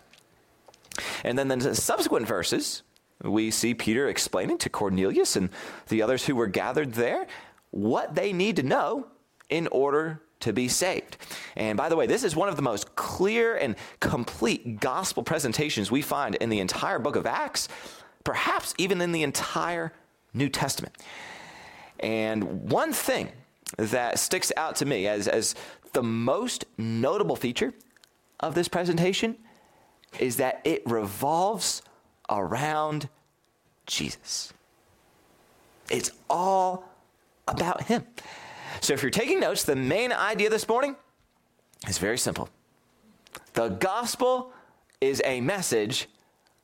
And 1.24 1.38
then 1.38 1.48
the 1.48 1.74
subsequent 1.74 2.26
verses, 2.26 2.82
we 3.22 3.50
see 3.50 3.74
Peter 3.74 4.08
explaining 4.08 4.58
to 4.58 4.68
Cornelius 4.68 5.36
and 5.36 5.50
the 5.88 6.02
others 6.02 6.26
who 6.26 6.36
were 6.36 6.46
gathered 6.46 6.94
there 6.94 7.26
what 7.70 8.14
they 8.14 8.32
need 8.32 8.56
to 8.56 8.62
know 8.62 9.06
in 9.48 9.66
order 9.68 10.20
to 10.40 10.52
be 10.52 10.68
saved. 10.68 11.16
And 11.56 11.76
by 11.76 11.88
the 11.88 11.96
way, 11.96 12.06
this 12.06 12.24
is 12.24 12.36
one 12.36 12.48
of 12.48 12.56
the 12.56 12.62
most 12.62 12.94
clear 12.96 13.54
and 13.54 13.76
complete 14.00 14.80
gospel 14.80 15.22
presentations 15.22 15.90
we 15.90 16.02
find 16.02 16.34
in 16.36 16.48
the 16.50 16.60
entire 16.60 16.98
book 16.98 17.16
of 17.16 17.26
Acts, 17.26 17.68
perhaps 18.24 18.74
even 18.76 19.00
in 19.00 19.12
the 19.12 19.22
entire 19.22 19.92
New 20.34 20.48
Testament. 20.48 20.96
And 22.00 22.70
one 22.70 22.92
thing 22.92 23.30
that 23.76 24.18
sticks 24.18 24.52
out 24.56 24.76
to 24.76 24.84
me 24.84 25.06
as, 25.06 25.28
as 25.28 25.54
the 25.92 26.02
most 26.02 26.64
notable 26.78 27.36
feature 27.36 27.72
of 28.40 28.54
this 28.54 28.68
presentation 28.68 29.36
is 30.18 30.36
that 30.36 30.60
it 30.64 30.82
revolves 30.86 31.82
around 32.28 33.08
Jesus. 33.86 34.52
It's 35.90 36.10
all 36.28 36.84
about 37.46 37.84
Him. 37.84 38.04
So 38.80 38.94
if 38.94 39.02
you're 39.02 39.10
taking 39.10 39.40
notes, 39.40 39.64
the 39.64 39.76
main 39.76 40.12
idea 40.12 40.50
this 40.50 40.66
morning 40.68 40.96
is 41.88 41.98
very 41.98 42.18
simple 42.18 42.48
the 43.54 43.68
gospel 43.68 44.52
is 45.00 45.20
a 45.24 45.40
message 45.40 46.08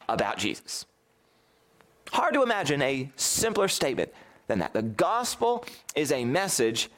about 0.09 0.39
Jesus. 0.39 0.87
Hard 2.13 2.35
to 2.35 2.43
imagine 2.43 2.81
a 2.81 3.11
simpler 3.17 3.69
statement 3.69 4.11
than 4.47 4.59
that. 4.61 4.73
The 4.73 4.83
gospel 4.83 5.65
is 5.95 6.13
a 6.13 6.25
message 6.25 6.89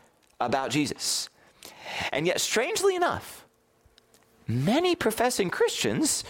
about 0.40 0.70
Jesus. 0.70 1.28
And 2.12 2.26
yet, 2.26 2.40
strangely 2.40 2.94
enough, 2.96 3.46
many 4.46 4.94
professing 4.94 5.50
Christians 5.50 6.24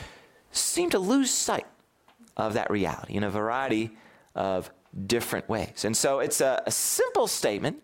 seem 0.52 0.90
to 0.90 0.98
lose 0.98 1.30
sight 1.30 1.66
of 2.36 2.54
that 2.54 2.70
reality 2.70 3.14
in 3.14 3.24
a 3.24 3.30
variety 3.30 3.90
of 4.34 4.70
different 5.06 5.48
ways. 5.48 5.84
And 5.84 5.96
so 5.96 6.20
it's 6.20 6.40
a, 6.40 6.62
a 6.66 6.70
simple 6.70 7.26
statement, 7.26 7.82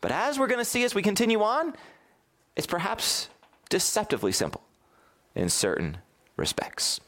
but 0.00 0.12
as 0.12 0.38
we're 0.38 0.46
going 0.46 0.60
to 0.60 0.64
see 0.64 0.84
as 0.84 0.94
we 0.94 1.02
continue 1.02 1.42
on, 1.42 1.74
it's 2.56 2.66
perhaps 2.66 3.28
deceptively 3.68 4.32
simple 4.32 4.62
in 5.34 5.48
certain 5.48 5.98
respects. 6.36 7.00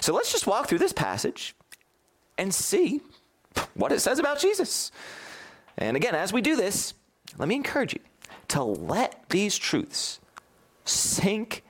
So 0.00 0.14
let's 0.14 0.32
just 0.32 0.46
walk 0.46 0.68
through 0.68 0.78
this 0.78 0.92
passage 0.92 1.54
and 2.36 2.54
see 2.54 3.00
what 3.74 3.92
it 3.92 4.00
says 4.00 4.18
about 4.18 4.38
Jesus. 4.38 4.92
And 5.76 5.96
again, 5.96 6.14
as 6.14 6.32
we 6.32 6.40
do 6.40 6.56
this, 6.56 6.94
let 7.36 7.48
me 7.48 7.54
encourage 7.54 7.94
you 7.94 8.00
to 8.48 8.62
let 8.62 9.28
these 9.28 9.56
truths 9.56 10.20
sink 10.84 11.62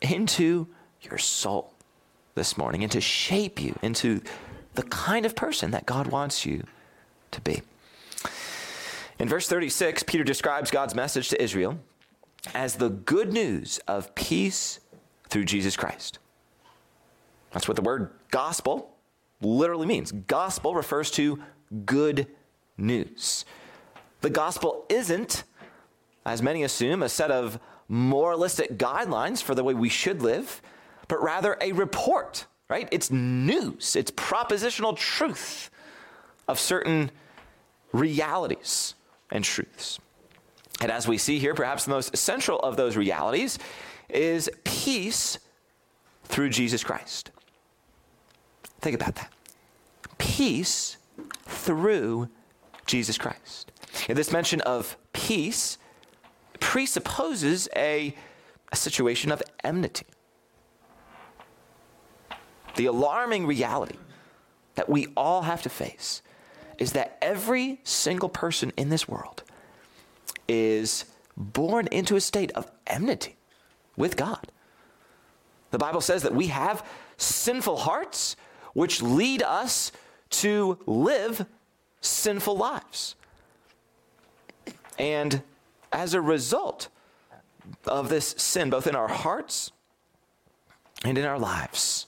into 0.00 0.66
your 1.02 1.18
soul 1.18 1.72
this 2.34 2.56
morning 2.56 2.82
and 2.82 2.92
to 2.92 3.00
shape 3.00 3.60
you 3.60 3.78
into 3.82 4.20
the 4.74 4.82
kind 4.84 5.26
of 5.26 5.36
person 5.36 5.70
that 5.72 5.86
God 5.86 6.06
wants 6.06 6.46
you 6.46 6.64
to 7.30 7.40
be. 7.40 7.62
In 9.18 9.28
verse 9.28 9.46
36, 9.46 10.02
Peter 10.04 10.24
describes 10.24 10.70
God's 10.70 10.94
message 10.94 11.28
to 11.28 11.42
Israel 11.42 11.78
as 12.54 12.76
the 12.76 12.88
good 12.88 13.32
news 13.32 13.78
of 13.86 14.14
peace 14.14 14.80
through 15.28 15.44
Jesus 15.44 15.76
Christ. 15.76 16.18
That's 17.52 17.68
what 17.68 17.76
the 17.76 17.82
word 17.82 18.10
gospel 18.30 18.96
literally 19.40 19.86
means. 19.86 20.12
Gospel 20.12 20.74
refers 20.74 21.10
to 21.12 21.42
good 21.84 22.26
news. 22.76 23.44
The 24.22 24.30
gospel 24.30 24.86
isn't, 24.88 25.44
as 26.24 26.42
many 26.42 26.62
assume, 26.62 27.02
a 27.02 27.08
set 27.08 27.30
of 27.30 27.58
moralistic 27.88 28.78
guidelines 28.78 29.42
for 29.42 29.54
the 29.54 29.64
way 29.64 29.74
we 29.74 29.88
should 29.88 30.22
live, 30.22 30.62
but 31.08 31.22
rather 31.22 31.56
a 31.60 31.72
report 31.72 32.46
right? 32.72 32.88
It's 32.90 33.10
news, 33.10 33.96
it's 33.96 34.10
propositional 34.10 34.96
truth 34.96 35.70
of 36.48 36.58
certain 36.58 37.10
realities 37.92 38.94
and 39.30 39.44
truths. 39.44 39.98
And 40.80 40.90
as 40.90 41.06
we 41.06 41.18
see 41.18 41.38
here, 41.38 41.54
perhaps 41.54 41.84
the 41.84 41.90
most 41.90 42.16
central 42.16 42.58
of 42.60 42.78
those 42.78 42.96
realities 42.96 43.58
is 44.08 44.48
peace 44.64 45.38
through 46.24 46.48
Jesus 46.48 46.82
Christ. 46.82 47.30
Think 48.80 48.98
about 48.98 49.16
that. 49.16 49.30
Peace 50.16 50.96
through 51.44 52.30
Jesus 52.86 53.18
Christ. 53.18 53.70
And 54.08 54.16
this 54.16 54.32
mention 54.32 54.62
of 54.62 54.96
peace 55.12 55.76
presupposes 56.72 57.68
a, 57.76 58.14
a 58.72 58.76
situation 58.76 59.30
of 59.30 59.42
enmity 59.62 60.06
the 62.76 62.86
alarming 62.86 63.46
reality 63.46 63.98
that 64.74 64.88
we 64.88 65.08
all 65.16 65.42
have 65.42 65.62
to 65.62 65.68
face 65.68 66.22
is 66.78 66.92
that 66.92 67.18
every 67.20 67.78
single 67.84 68.28
person 68.28 68.72
in 68.76 68.88
this 68.88 69.06
world 69.06 69.42
is 70.48 71.04
born 71.36 71.86
into 71.88 72.16
a 72.16 72.20
state 72.20 72.50
of 72.52 72.70
enmity 72.86 73.36
with 73.96 74.16
God. 74.16 74.50
The 75.70 75.78
Bible 75.78 76.00
says 76.00 76.22
that 76.22 76.34
we 76.34 76.46
have 76.48 76.86
sinful 77.16 77.76
hearts 77.76 78.36
which 78.72 79.02
lead 79.02 79.42
us 79.42 79.92
to 80.30 80.78
live 80.86 81.44
sinful 82.00 82.56
lives. 82.56 83.14
And 84.98 85.42
as 85.92 86.14
a 86.14 86.20
result 86.20 86.88
of 87.86 88.08
this 88.08 88.34
sin, 88.38 88.70
both 88.70 88.86
in 88.86 88.96
our 88.96 89.08
hearts 89.08 89.70
and 91.04 91.18
in 91.18 91.24
our 91.24 91.38
lives, 91.38 92.06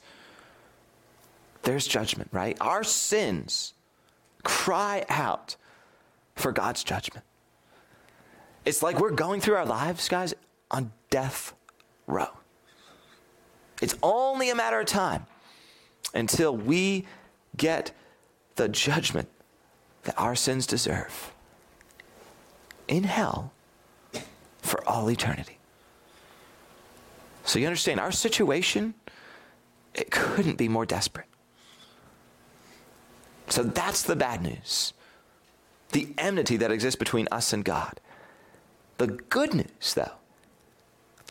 there's 1.62 1.86
judgment, 1.86 2.28
right? 2.32 2.56
Our 2.60 2.84
sins 2.84 3.74
cry 4.42 5.04
out 5.08 5.56
for 6.36 6.52
God's 6.52 6.84
judgment. 6.84 7.24
It's 8.64 8.82
like 8.82 8.98
we're 8.98 9.10
going 9.10 9.40
through 9.40 9.56
our 9.56 9.66
lives, 9.66 10.08
guys, 10.08 10.34
on 10.70 10.92
death 11.10 11.54
row. 12.06 12.28
It's 13.82 13.96
only 14.02 14.50
a 14.50 14.54
matter 14.54 14.80
of 14.80 14.86
time 14.86 15.26
until 16.14 16.56
we 16.56 17.06
get 17.56 17.92
the 18.56 18.68
judgment 18.68 19.28
that 20.04 20.18
our 20.18 20.34
sins 20.34 20.66
deserve 20.66 21.32
in 22.88 23.04
hell 23.04 23.53
for 24.74 24.88
all 24.88 25.08
eternity. 25.08 25.56
So 27.44 27.60
you 27.60 27.66
understand, 27.66 28.00
our 28.00 28.10
situation, 28.10 28.94
it 29.94 30.10
couldn't 30.10 30.56
be 30.56 30.68
more 30.68 30.84
desperate. 30.84 31.28
So 33.48 33.62
that's 33.62 34.02
the 34.02 34.16
bad 34.16 34.42
news 34.42 34.94
the 35.92 36.08
enmity 36.18 36.56
that 36.56 36.72
exists 36.72 36.98
between 36.98 37.28
us 37.30 37.52
and 37.52 37.64
God. 37.64 38.00
The 38.98 39.06
good 39.06 39.54
news, 39.54 39.94
though, 39.94 40.16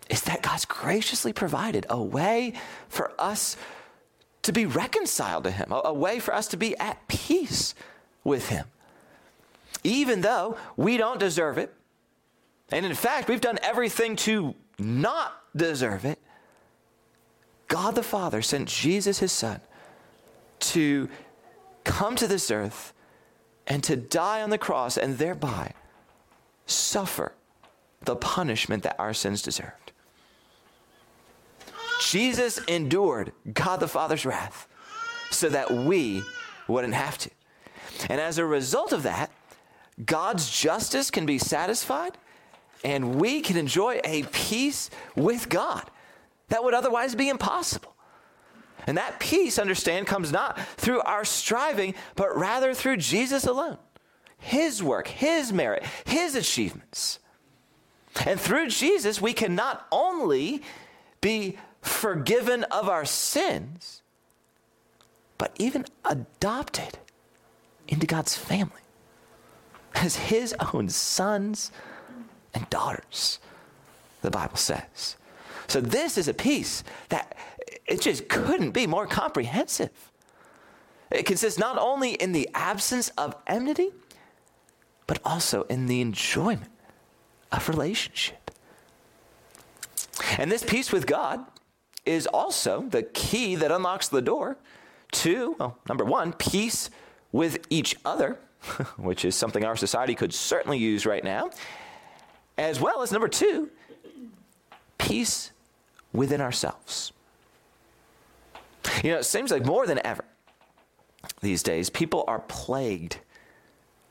is 0.09 0.21
that 0.21 0.41
God's 0.41 0.63
graciously 0.63 1.33
provided 1.33 1.85
a 1.89 2.01
way 2.01 2.53
for 2.87 3.11
us 3.19 3.57
to 4.43 4.53
be 4.53 4.65
reconciled 4.65 5.43
to 5.43 5.51
Him, 5.51 5.73
a, 5.73 5.93
way 5.93 6.19
for 6.19 6.33
us 6.33 6.47
to 6.47 6.55
be 6.55 6.77
at 6.77 7.09
peace 7.09 7.75
with 8.23 8.47
Him. 8.47 8.67
Even 9.83 10.21
though 10.21 10.55
we 10.77 10.95
don't 10.95 11.19
deserve 11.19 11.57
it, 11.57 11.75
and 12.71 12.85
in 12.85 12.93
fact, 12.93 13.27
we've 13.27 13.41
done 13.41 13.59
everything 13.61 14.15
to 14.17 14.55
not 14.79 15.33
deserve 15.55 16.05
it, 16.05 16.19
God 17.67 17.95
the 17.95 18.03
Father 18.03 18.41
sent 18.41 18.67
Jesus, 18.67 19.19
his 19.19 19.31
Son, 19.31 19.59
to 20.59 21.09
come 21.83 22.15
to 22.15 22.27
this 22.27 22.51
earth 22.51 22.93
and 23.67 23.83
to 23.83 23.95
die 23.95 24.41
on 24.41 24.49
the 24.49 24.57
cross 24.57 24.97
and 24.97 25.17
thereby 25.17 25.73
suffer 26.65 27.33
the 28.01 28.15
punishment 28.15 28.83
that 28.83 28.95
our 28.99 29.13
sins 29.13 29.41
deserved. 29.41 29.91
Jesus 32.01 32.57
endured 32.67 33.31
God 33.53 33.79
the 33.79 33.87
Father's 33.87 34.25
wrath 34.25 34.67
so 35.31 35.49
that 35.49 35.71
we 35.71 36.23
wouldn't 36.67 36.93
have 36.93 37.17
to. 37.19 37.29
And 38.09 38.19
as 38.19 38.37
a 38.37 38.45
result 38.45 38.91
of 38.91 39.03
that, 39.03 39.31
God's 40.05 40.49
justice 40.49 41.11
can 41.11 41.25
be 41.25 41.37
satisfied 41.37 42.17
and 42.83 43.15
we 43.15 43.41
can 43.41 43.57
enjoy 43.57 44.01
a 44.03 44.23
peace 44.23 44.89
with 45.15 45.49
God 45.49 45.89
that 46.49 46.63
would 46.63 46.73
otherwise 46.73 47.15
be 47.15 47.29
impossible. 47.29 47.95
And 48.85 48.97
that 48.97 49.19
peace, 49.19 49.57
understand, 49.57 50.07
comes 50.07 50.31
not 50.31 50.59
through 50.59 51.01
our 51.01 51.23
striving, 51.23 51.95
but 52.15 52.35
rather 52.37 52.73
through 52.73 52.97
Jesus 52.97 53.45
alone. 53.45 53.77
His 54.37 54.83
work, 54.83 55.07
His 55.07 55.53
merit, 55.53 55.83
His 56.05 56.35
achievements. 56.35 57.19
And 58.25 58.39
through 58.39 58.67
Jesus, 58.67 59.21
we 59.21 59.33
can 59.33 59.55
not 59.55 59.87
only 59.91 60.61
be 61.21 61.57
forgiven 61.81 62.63
of 62.65 62.89
our 62.89 63.05
sins, 63.05 64.01
but 65.37 65.53
even 65.57 65.85
adopted 66.05 66.99
into 67.87 68.05
God's 68.05 68.37
family 68.37 68.81
as 69.95 70.15
His 70.17 70.53
own 70.73 70.89
sons 70.89 71.71
and 72.53 72.69
daughters, 72.69 73.39
the 74.21 74.31
Bible 74.31 74.57
says. 74.57 75.17
So, 75.67 75.81
this 75.81 76.17
is 76.17 76.27
a 76.27 76.33
peace 76.33 76.83
that 77.09 77.35
it 77.87 78.01
just 78.01 78.27
couldn't 78.27 78.71
be 78.71 78.87
more 78.87 79.07
comprehensive. 79.07 80.11
It 81.11 81.25
consists 81.25 81.59
not 81.59 81.77
only 81.77 82.13
in 82.13 82.31
the 82.31 82.49
absence 82.53 83.09
of 83.17 83.35
enmity, 83.47 83.91
but 85.07 85.19
also 85.23 85.63
in 85.63 85.85
the 85.85 86.01
enjoyment 86.01 86.71
of 87.51 87.69
relationship. 87.69 88.51
And 90.37 90.51
this 90.51 90.63
peace 90.63 90.91
with 90.91 91.05
God 91.05 91.45
is 92.05 92.27
also 92.27 92.81
the 92.81 93.03
key 93.03 93.55
that 93.55 93.71
unlocks 93.71 94.07
the 94.07 94.21
door 94.21 94.57
to, 95.11 95.55
well, 95.59 95.77
number 95.87 96.03
one, 96.03 96.33
peace 96.33 96.89
with 97.31 97.65
each 97.69 97.95
other, 98.03 98.39
which 98.97 99.25
is 99.25 99.35
something 99.35 99.63
our 99.63 99.75
society 99.75 100.15
could 100.15 100.33
certainly 100.33 100.77
use 100.77 101.05
right 101.05 101.23
now, 101.23 101.49
as 102.57 102.79
well 102.79 103.01
as 103.01 103.11
number 103.11 103.27
two, 103.27 103.69
peace 104.97 105.51
within 106.11 106.41
ourselves. 106.41 107.11
You 109.03 109.11
know, 109.11 109.17
it 109.17 109.25
seems 109.25 109.51
like 109.51 109.65
more 109.65 109.87
than 109.87 109.99
ever 110.05 110.23
these 111.41 111.63
days, 111.63 111.89
people 111.89 112.23
are 112.27 112.39
plagued 112.39 113.17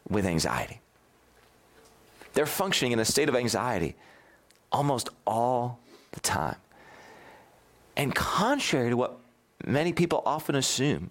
with 0.09 0.27
anxiety. 0.27 0.81
They're 2.35 2.47
functioning 2.47 2.93
in 2.93 2.99
a 2.99 3.05
state 3.05 3.29
of 3.29 3.37
anxiety 3.37 3.97
almost 4.71 5.11
all 5.27 5.79
the 6.13 6.21
time. 6.21 6.57
And 7.97 8.15
contrary 8.15 8.91
to 8.91 8.97
what 8.97 9.19
many 9.67 9.93
people 9.93 10.23
often 10.25 10.55
assume, 10.55 11.11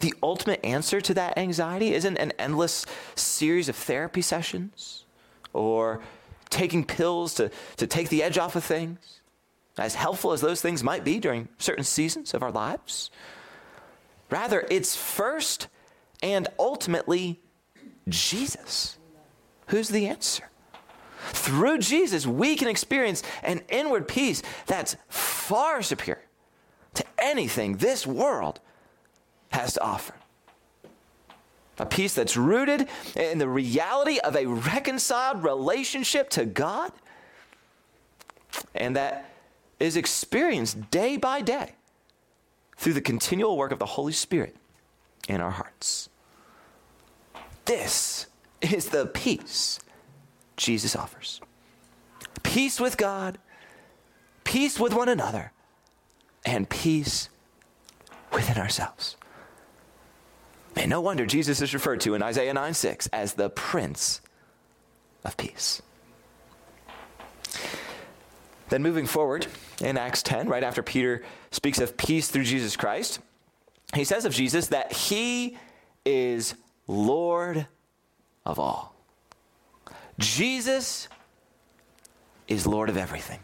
the 0.00 0.14
ultimate 0.22 0.64
answer 0.64 1.00
to 1.00 1.14
that 1.14 1.38
anxiety 1.38 1.94
isn't 1.94 2.16
an 2.16 2.32
endless 2.38 2.86
series 3.14 3.68
of 3.68 3.76
therapy 3.76 4.22
sessions 4.22 5.04
or 5.52 6.00
taking 6.52 6.84
pills 6.84 7.34
to, 7.34 7.50
to 7.78 7.86
take 7.86 8.08
the 8.08 8.22
edge 8.22 8.38
off 8.38 8.54
of 8.54 8.62
things, 8.62 9.20
as 9.78 9.94
helpful 9.94 10.32
as 10.32 10.40
those 10.40 10.60
things 10.60 10.84
might 10.84 11.02
be 11.02 11.18
during 11.18 11.48
certain 11.58 11.84
seasons 11.84 12.34
of 12.34 12.42
our 12.42 12.52
lives. 12.52 13.10
Rather, 14.30 14.66
it's 14.70 14.94
first 14.94 15.68
and 16.22 16.46
ultimately 16.58 17.40
Jesus 18.08 18.98
who's 19.66 19.88
the 19.88 20.06
answer. 20.06 20.48
Through 21.30 21.78
Jesus, 21.78 22.26
we 22.26 22.56
can 22.56 22.68
experience 22.68 23.22
an 23.42 23.62
inward 23.68 24.08
peace 24.08 24.42
that's 24.66 24.96
far 25.08 25.82
superior 25.82 26.22
to 26.94 27.04
anything 27.18 27.76
this 27.76 28.06
world 28.06 28.60
has 29.52 29.74
to 29.74 29.82
offer. 29.82 30.14
A 31.82 31.86
peace 31.86 32.14
that's 32.14 32.36
rooted 32.36 32.86
in 33.16 33.38
the 33.38 33.48
reality 33.48 34.20
of 34.20 34.36
a 34.36 34.46
reconciled 34.46 35.42
relationship 35.42 36.30
to 36.30 36.46
God 36.46 36.92
and 38.72 38.94
that 38.94 39.28
is 39.80 39.96
experienced 39.96 40.92
day 40.92 41.16
by 41.16 41.40
day 41.40 41.72
through 42.76 42.92
the 42.92 43.00
continual 43.00 43.56
work 43.56 43.72
of 43.72 43.80
the 43.80 43.86
Holy 43.86 44.12
Spirit 44.12 44.54
in 45.28 45.40
our 45.40 45.50
hearts. 45.50 46.08
This 47.64 48.26
is 48.60 48.90
the 48.90 49.06
peace 49.06 49.80
Jesus 50.56 50.94
offers 50.94 51.40
peace 52.44 52.78
with 52.78 52.96
God, 52.96 53.38
peace 54.44 54.78
with 54.78 54.94
one 54.94 55.08
another, 55.08 55.50
and 56.46 56.70
peace 56.70 57.28
within 58.32 58.56
ourselves. 58.56 59.16
And 60.76 60.90
no 60.90 61.00
wonder 61.00 61.26
Jesus 61.26 61.60
is 61.60 61.74
referred 61.74 62.00
to 62.02 62.14
in 62.14 62.22
Isaiah 62.22 62.54
9 62.54 62.74
6 62.74 63.08
as 63.08 63.34
the 63.34 63.50
Prince 63.50 64.20
of 65.24 65.36
Peace. 65.36 65.82
Then 68.68 68.82
moving 68.82 69.06
forward 69.06 69.46
in 69.82 69.98
Acts 69.98 70.22
10, 70.22 70.48
right 70.48 70.64
after 70.64 70.82
Peter 70.82 71.22
speaks 71.50 71.78
of 71.78 71.96
peace 71.96 72.28
through 72.28 72.44
Jesus 72.44 72.74
Christ, 72.74 73.20
he 73.94 74.04
says 74.04 74.24
of 74.24 74.32
Jesus 74.32 74.68
that 74.68 74.92
he 74.92 75.58
is 76.06 76.54
Lord 76.86 77.66
of 78.46 78.58
all. 78.58 78.94
Jesus 80.18 81.08
is 82.48 82.66
Lord 82.66 82.88
of 82.88 82.96
everything. 82.96 83.40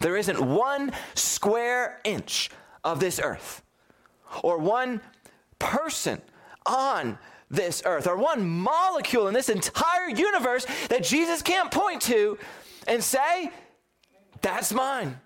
There 0.00 0.16
isn't 0.16 0.40
one 0.40 0.92
square 1.14 2.00
inch 2.04 2.48
of 2.82 3.00
this 3.00 3.20
earth 3.22 3.62
or 4.42 4.58
one 4.58 5.00
person 5.60 6.20
on 6.66 7.16
this 7.50 7.82
earth 7.84 8.08
or 8.08 8.16
one 8.16 8.48
molecule 8.48 9.28
in 9.28 9.34
this 9.34 9.48
entire 9.48 10.08
universe 10.08 10.66
that 10.88 11.04
Jesus 11.04 11.42
can't 11.42 11.70
point 11.70 12.02
to 12.02 12.38
and 12.88 13.02
say, 13.02 13.52
That's 14.42 14.72
mine. 14.72 15.20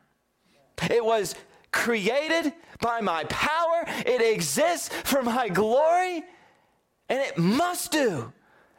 It 0.90 1.04
was 1.04 1.34
created 1.72 2.52
by 2.80 3.00
my 3.00 3.24
power, 3.24 3.84
it 4.04 4.20
exists 4.20 4.88
for 5.04 5.22
my 5.22 5.48
glory, 5.48 6.22
and 7.08 7.20
it 7.20 7.38
must 7.38 7.92
do 7.92 8.32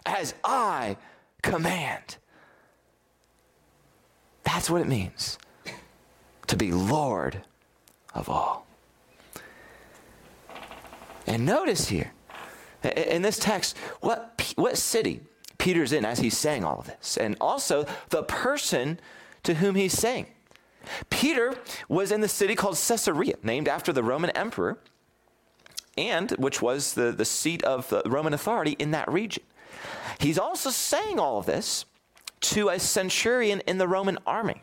as 0.06 0.34
I 0.44 0.98
command. 1.42 2.18
That's 4.44 4.70
what 4.70 4.82
it 4.82 4.88
means 4.88 5.38
to 6.48 6.56
be 6.56 6.72
Lord 6.72 7.42
of 8.14 8.30
all. 8.30 8.66
And 11.28 11.46
notice 11.46 11.90
here, 11.90 12.12
in 12.84 13.22
this 13.22 13.40
text, 13.40 13.78
what, 14.02 14.54
what 14.56 14.78
city 14.78 15.22
Peter's 15.58 15.92
in 15.92 16.06
as 16.06 16.20
he's 16.20 16.38
saying 16.38 16.64
all 16.64 16.80
of 16.80 16.88
this, 16.88 17.18
and 17.18 17.36
also 17.42 17.86
the 18.10 18.24
person 18.24 19.00
to 19.44 19.56
whom 19.56 19.76
he's 19.76 19.94
saying. 19.94 20.28
Peter 21.10 21.56
was 21.90 22.12
in 22.12 22.22
the 22.22 22.28
city 22.28 22.54
called 22.54 22.76
Caesarea, 22.76 23.36
named 23.42 23.68
after 23.68 23.92
the 23.92 24.04
Roman 24.04 24.30
emperor 24.32 24.78
and 25.98 26.32
which 26.32 26.62
was 26.62 26.94
the, 26.94 27.12
the 27.12 27.26
seat 27.26 27.64
of 27.64 27.90
the 27.90 28.02
Roman 28.06 28.34
authority 28.34 28.76
in 28.80 28.92
that 28.92 29.12
region. 29.12 29.44
He's 30.20 30.38
also 30.38 30.70
saying 30.70 31.20
all 31.20 31.40
of 31.40 31.46
this 31.46 31.86
to 32.42 32.70
a 32.70 32.80
centurion 32.80 33.62
in 33.62 33.78
the 33.78 33.88
Roman 33.88 34.18
army 34.26 34.62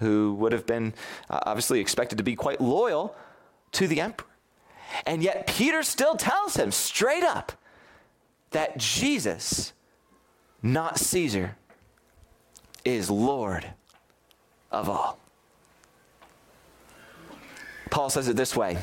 who 0.00 0.34
would 0.34 0.52
have 0.52 0.66
been 0.66 0.94
uh, 1.28 1.40
obviously 1.42 1.80
expected 1.80 2.18
to 2.18 2.24
be 2.24 2.34
quite 2.34 2.60
loyal 2.60 3.14
to 3.72 3.86
the 3.86 4.00
emperor. 4.00 4.26
And 5.06 5.22
yet, 5.22 5.46
Peter 5.46 5.82
still 5.82 6.16
tells 6.16 6.56
him 6.56 6.70
straight 6.70 7.24
up 7.24 7.52
that 8.50 8.78
Jesus, 8.78 9.72
not 10.62 10.98
Caesar, 10.98 11.56
is 12.84 13.10
Lord 13.10 13.66
of 14.70 14.88
all. 14.88 15.18
Paul 17.90 18.10
says 18.10 18.28
it 18.28 18.36
this 18.36 18.56
way 18.56 18.78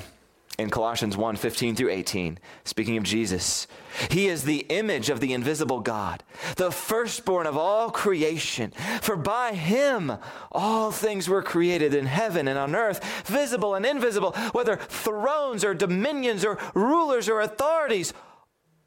in 0.57 0.69
Colossians 0.69 1.17
1 1.17 1.35
15 1.35 1.75
through 1.75 1.89
18, 1.89 2.39
speaking 2.63 2.97
of 2.97 3.03
Jesus. 3.03 3.67
He 4.09 4.27
is 4.27 4.43
the 4.43 4.65
image 4.69 5.09
of 5.09 5.19
the 5.19 5.33
invisible 5.33 5.81
God, 5.81 6.23
the 6.55 6.71
firstborn 6.71 7.47
of 7.47 7.57
all 7.57 7.91
creation. 7.91 8.71
For 9.01 9.15
by 9.15 9.53
him 9.53 10.13
all 10.51 10.91
things 10.91 11.27
were 11.27 11.43
created 11.43 11.93
in 11.93 12.05
heaven 12.05 12.47
and 12.47 12.57
on 12.57 12.75
earth, 12.75 13.03
visible 13.25 13.75
and 13.75 13.85
invisible, 13.85 14.31
whether 14.51 14.77
thrones 14.77 15.63
or 15.63 15.73
dominions 15.73 16.45
or 16.45 16.57
rulers 16.73 17.27
or 17.27 17.41
authorities. 17.41 18.13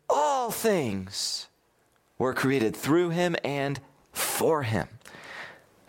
All 0.08 0.50
things 0.50 1.48
were 2.18 2.34
created 2.34 2.74
through 2.74 3.10
him 3.10 3.36
and 3.44 3.78
for 4.12 4.62
him. 4.62 4.88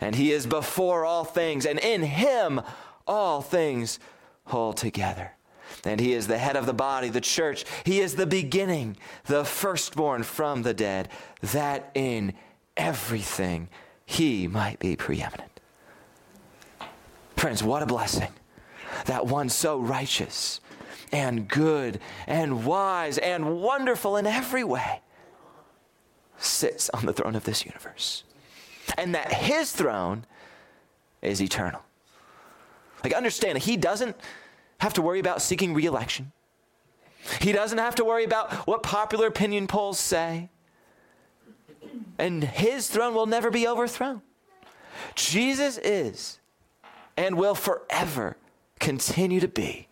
And 0.00 0.14
he 0.14 0.32
is 0.32 0.46
before 0.46 1.04
all 1.04 1.24
things, 1.24 1.66
and 1.66 1.78
in 1.78 2.02
him 2.02 2.60
all 3.06 3.42
things 3.42 3.98
hold 4.44 4.76
together. 4.76 5.32
And 5.84 6.00
he 6.00 6.12
is 6.12 6.26
the 6.26 6.38
head 6.38 6.56
of 6.56 6.66
the 6.66 6.74
body, 6.74 7.08
the 7.08 7.20
church. 7.20 7.64
He 7.84 8.00
is 8.00 8.16
the 8.16 8.26
beginning, 8.26 8.96
the 9.26 9.44
firstborn 9.44 10.22
from 10.22 10.62
the 10.62 10.74
dead, 10.74 11.08
that 11.40 11.90
in 11.94 12.34
everything 12.76 13.68
he 14.04 14.46
might 14.46 14.78
be 14.78 14.96
preeminent. 14.96 15.60
Friends, 17.36 17.62
what 17.62 17.82
a 17.82 17.86
blessing 17.86 18.28
that 19.06 19.26
one 19.26 19.48
so 19.48 19.78
righteous 19.78 20.60
and 21.12 21.48
good 21.48 22.00
and 22.26 22.64
wise 22.64 23.18
and 23.18 23.60
wonderful 23.60 24.16
in 24.16 24.26
every 24.26 24.64
way 24.64 25.00
sits 26.38 26.90
on 26.90 27.06
the 27.06 27.12
throne 27.12 27.34
of 27.34 27.44
this 27.44 27.64
universe. 27.64 28.24
And 28.96 29.14
that 29.14 29.32
his 29.32 29.72
throne 29.72 30.24
is 31.22 31.40
eternal. 31.40 31.82
Like, 33.04 33.14
understand, 33.14 33.58
he 33.58 33.76
doesn't 33.76 34.16
have 34.80 34.94
to 34.94 35.02
worry 35.02 35.20
about 35.20 35.42
seeking 35.42 35.74
reelection. 35.74 36.32
He 37.40 37.52
doesn't 37.52 37.78
have 37.78 37.94
to 37.96 38.04
worry 38.04 38.24
about 38.24 38.52
what 38.66 38.82
popular 38.82 39.26
opinion 39.26 39.66
polls 39.66 39.98
say. 39.98 40.48
And 42.18 42.42
his 42.42 42.88
throne 42.88 43.14
will 43.14 43.26
never 43.26 43.50
be 43.50 43.66
overthrown. 43.66 44.22
Jesus 45.14 45.78
is 45.78 46.38
and 47.16 47.36
will 47.36 47.54
forever 47.54 48.36
continue 48.78 49.40
to 49.40 49.48
be 49.48 49.88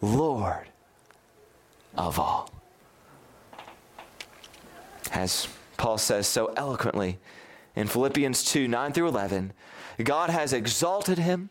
Lord 0.00 0.68
of 1.96 2.18
all. 2.18 2.50
As 5.12 5.48
Paul 5.76 5.98
says 5.98 6.26
so 6.26 6.52
eloquently 6.56 7.18
in 7.74 7.86
Philippians 7.86 8.44
2 8.44 8.68
9 8.68 8.92
through 8.92 9.08
11, 9.08 9.52
God 10.02 10.30
has 10.30 10.52
exalted 10.52 11.18
him 11.18 11.50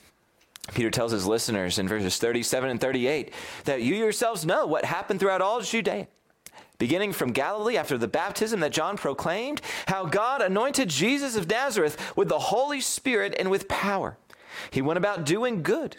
Peter 0.73 0.91
tells 0.91 1.11
his 1.11 1.25
listeners 1.25 1.79
in 1.79 1.87
verses 1.87 2.17
37 2.17 2.69
and 2.69 2.79
38 2.79 3.33
that 3.65 3.81
you 3.81 3.95
yourselves 3.95 4.45
know 4.45 4.65
what 4.65 4.85
happened 4.85 5.19
throughout 5.19 5.41
all 5.41 5.61
Judea, 5.61 6.07
beginning 6.77 7.13
from 7.13 7.31
Galilee 7.31 7.77
after 7.77 7.97
the 7.97 8.07
baptism 8.07 8.59
that 8.59 8.71
John 8.71 8.95
proclaimed, 8.95 9.61
how 9.87 10.05
God 10.05 10.41
anointed 10.41 10.89
Jesus 10.89 11.35
of 11.35 11.49
Nazareth 11.49 12.15
with 12.15 12.29
the 12.29 12.39
Holy 12.39 12.79
Spirit 12.79 13.35
and 13.37 13.49
with 13.49 13.67
power. 13.67 14.17
He 14.69 14.81
went 14.81 14.97
about 14.97 15.25
doing 15.25 15.63
good 15.63 15.97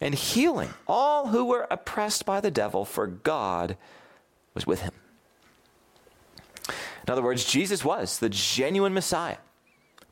and 0.00 0.14
healing 0.14 0.70
all 0.86 1.28
who 1.28 1.44
were 1.44 1.66
oppressed 1.70 2.24
by 2.24 2.40
the 2.40 2.50
devil, 2.50 2.84
for 2.84 3.06
God 3.06 3.76
was 4.54 4.66
with 4.66 4.82
him. 4.82 4.92
In 6.68 7.12
other 7.12 7.22
words, 7.22 7.44
Jesus 7.44 7.84
was 7.84 8.18
the 8.18 8.28
genuine 8.28 8.94
Messiah, 8.94 9.38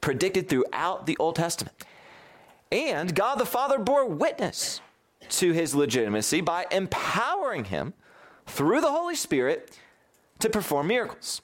predicted 0.01 0.49
throughout 0.49 1.07
the 1.07 1.17
Old 1.19 1.37
Testament. 1.37 1.77
And 2.71 3.15
God 3.15 3.37
the 3.37 3.47
Father 3.47 3.79
bore 3.79 4.07
witness 4.07 4.81
to 5.31 5.53
his 5.53 5.75
legitimacy 5.75 6.41
by 6.41 6.67
empowering 6.71 7.65
him 7.65 7.95
through 8.47 8.81
the 8.81 8.91
Holy 8.91 9.15
Spirit 9.15 9.79
to 10.41 10.49
perform 10.49 10.89
miracles. 10.89 11.43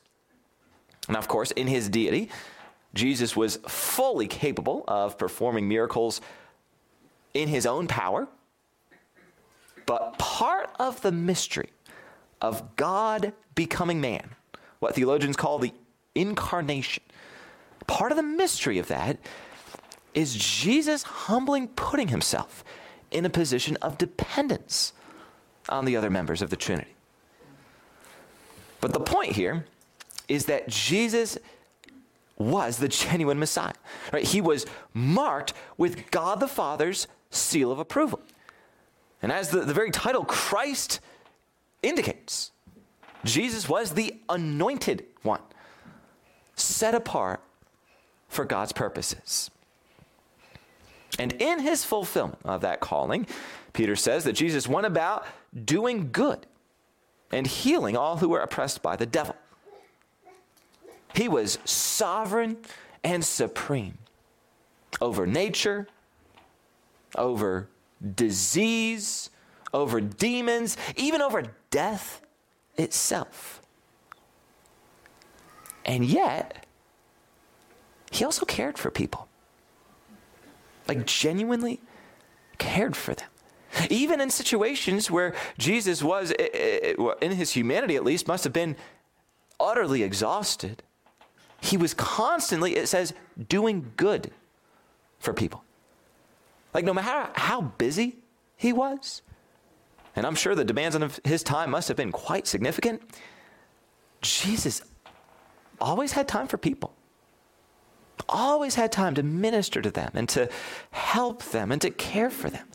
Now, 1.09 1.19
of 1.19 1.29
course, 1.29 1.51
in 1.51 1.67
his 1.67 1.89
deity, 1.89 2.31
Jesus 2.95 3.37
was 3.37 3.57
fully 3.69 4.27
capable 4.27 4.85
of 4.87 5.19
performing 5.19 5.69
miracles 5.69 6.21
in 7.35 7.49
his 7.49 7.67
own 7.67 7.89
power. 7.89 8.29
But 9.87 10.19
part 10.19 10.71
of 10.79 11.03
the 11.03 11.13
mystery 11.13 11.71
of 12.41 12.77
God 12.77 13.33
becoming 13.55 14.01
man, 14.01 14.31
what 14.79 14.95
theologians 14.95 15.37
call 15.37 15.59
the 15.59 15.73
incarnation, 16.15 17.03
part 17.87 18.13
of 18.13 18.17
the 18.17 18.23
mystery 18.23 18.79
of 18.79 18.89
that 18.89 19.19
is 20.15 20.35
Jesus 20.35 21.03
humbling 21.03 21.69
putting 21.69 22.09
himself 22.09 22.65
in 23.11 23.25
a 23.25 23.31
position 23.31 23.77
of 23.83 23.99
dependence 23.99 24.93
on 25.69 25.85
the 25.85 25.97
other 25.97 26.11
members 26.11 26.43
of 26.43 26.51
the 26.51 26.57
Trinity. 26.57 26.95
But 28.81 28.93
the 28.93 29.01
point 29.01 29.33
here 29.33 29.65
is 30.29 30.47
that 30.47 30.69
Jesus 30.69 31.39
was 32.37 32.79
the 32.79 32.89
genuine 32.89 33.39
Messiah. 33.39 33.73
Right? 34.13 34.25
He 34.25 34.41
was 34.41 34.67
marked 34.93 35.53
with 35.77 36.11
God 36.11 36.41
the 36.41 36.49
Father's 36.49 37.07
seal 37.31 37.71
of 37.71 37.79
approval. 37.79 38.21
And 39.23 39.33
as 39.33 39.51
the, 39.51 39.61
the 39.61 39.73
very 39.73 39.91
title 39.91 40.25
Christ 40.25 41.01
indicates, 41.83 42.51
Jesus 43.25 43.69
was 43.69 43.93
the 43.93 44.21
anointed 44.29 45.07
one, 45.23 45.41
set 46.57 46.95
apart 46.95 47.41
for 48.29 48.45
God's 48.45 48.73
purposes. 48.73 49.51
And 51.19 51.33
in 51.35 51.61
his 51.61 51.85
fulfillment 51.85 52.41
of 52.45 52.63
that 52.63 52.81
calling, 52.81 53.27
Peter 53.73 53.97
says 53.97 54.25
that 54.25 54.33
Jesus 54.33 54.67
went 54.67 54.87
about 54.87 55.27
doing 55.65 56.11
good 56.11 56.47
and 57.31 57.47
healing 57.47 57.97
all 57.97 58.17
who 58.19 58.29
were 58.29 58.41
oppressed 58.41 58.83
by 58.83 58.97
the 58.97 59.07
devil. 59.07 59.37
He 61.15 61.29
was 61.29 61.59
sovereign 61.65 62.57
and 63.05 63.25
supreme 63.25 63.99
over 65.01 65.27
nature, 65.27 65.87
over 67.17 67.69
disease, 68.15 69.31
over 69.73 70.01
demons, 70.01 70.77
even 70.97 71.21
over 71.21 71.45
death 71.71 72.23
itself. 72.77 73.61
And 75.85 76.05
yet, 76.05 76.67
he 78.11 78.25
also 78.25 78.47
cared 78.47 78.79
for 78.79 78.91
people 78.91 79.29
like 80.89 81.07
genuinely 81.07 81.81
cared 82.59 82.97
for 82.97 83.15
them. 83.15 83.29
Even 83.91 84.21
in 84.21 84.31
situations 84.31 85.11
where 85.11 85.35
Jesus 85.59 86.03
was, 86.03 86.31
in 86.31 87.33
his 87.33 87.53
humanity 87.53 87.97
at 87.97 88.05
least, 88.05 88.29
must 88.29 88.45
have 88.45 88.53
been 88.53 88.77
utterly 89.59 90.03
exhausted, 90.03 90.83
he 91.61 91.77
was 91.77 91.95
constantly, 91.95 92.77
it 92.77 92.89
says, 92.89 93.15
doing 93.49 93.93
good 93.97 94.31
for 95.19 95.33
people. 95.33 95.65
Like, 96.73 96.85
no 96.85 96.95
matter 96.95 97.31
how 97.35 97.63
busy 97.63 98.19
he 98.57 98.73
was, 98.73 99.23
and 100.15 100.27
I'm 100.27 100.35
sure 100.35 100.55
the 100.55 100.65
demands 100.65 100.95
of 100.95 101.19
his 101.25 101.43
time 101.43 101.71
must 101.71 101.89
have 101.89 101.97
been 101.97 102.13
quite 102.13 102.47
significant, 102.47 103.03
Jesus 104.21 104.83
always 105.81 106.13
had 106.13 106.29
time 106.29 106.47
for 106.47 106.59
people 106.59 106.95
always 108.29 108.75
had 108.75 108.93
time 108.93 109.15
to 109.15 109.23
minister 109.23 109.83
to 109.83 109.91
them 109.91 110.11
and 110.15 110.29
to 110.31 110.49
help 110.91 111.43
them 111.45 111.73
and 111.73 111.81
to 111.83 111.91
care 111.91 112.31
for 112.31 112.51
them. 112.51 112.67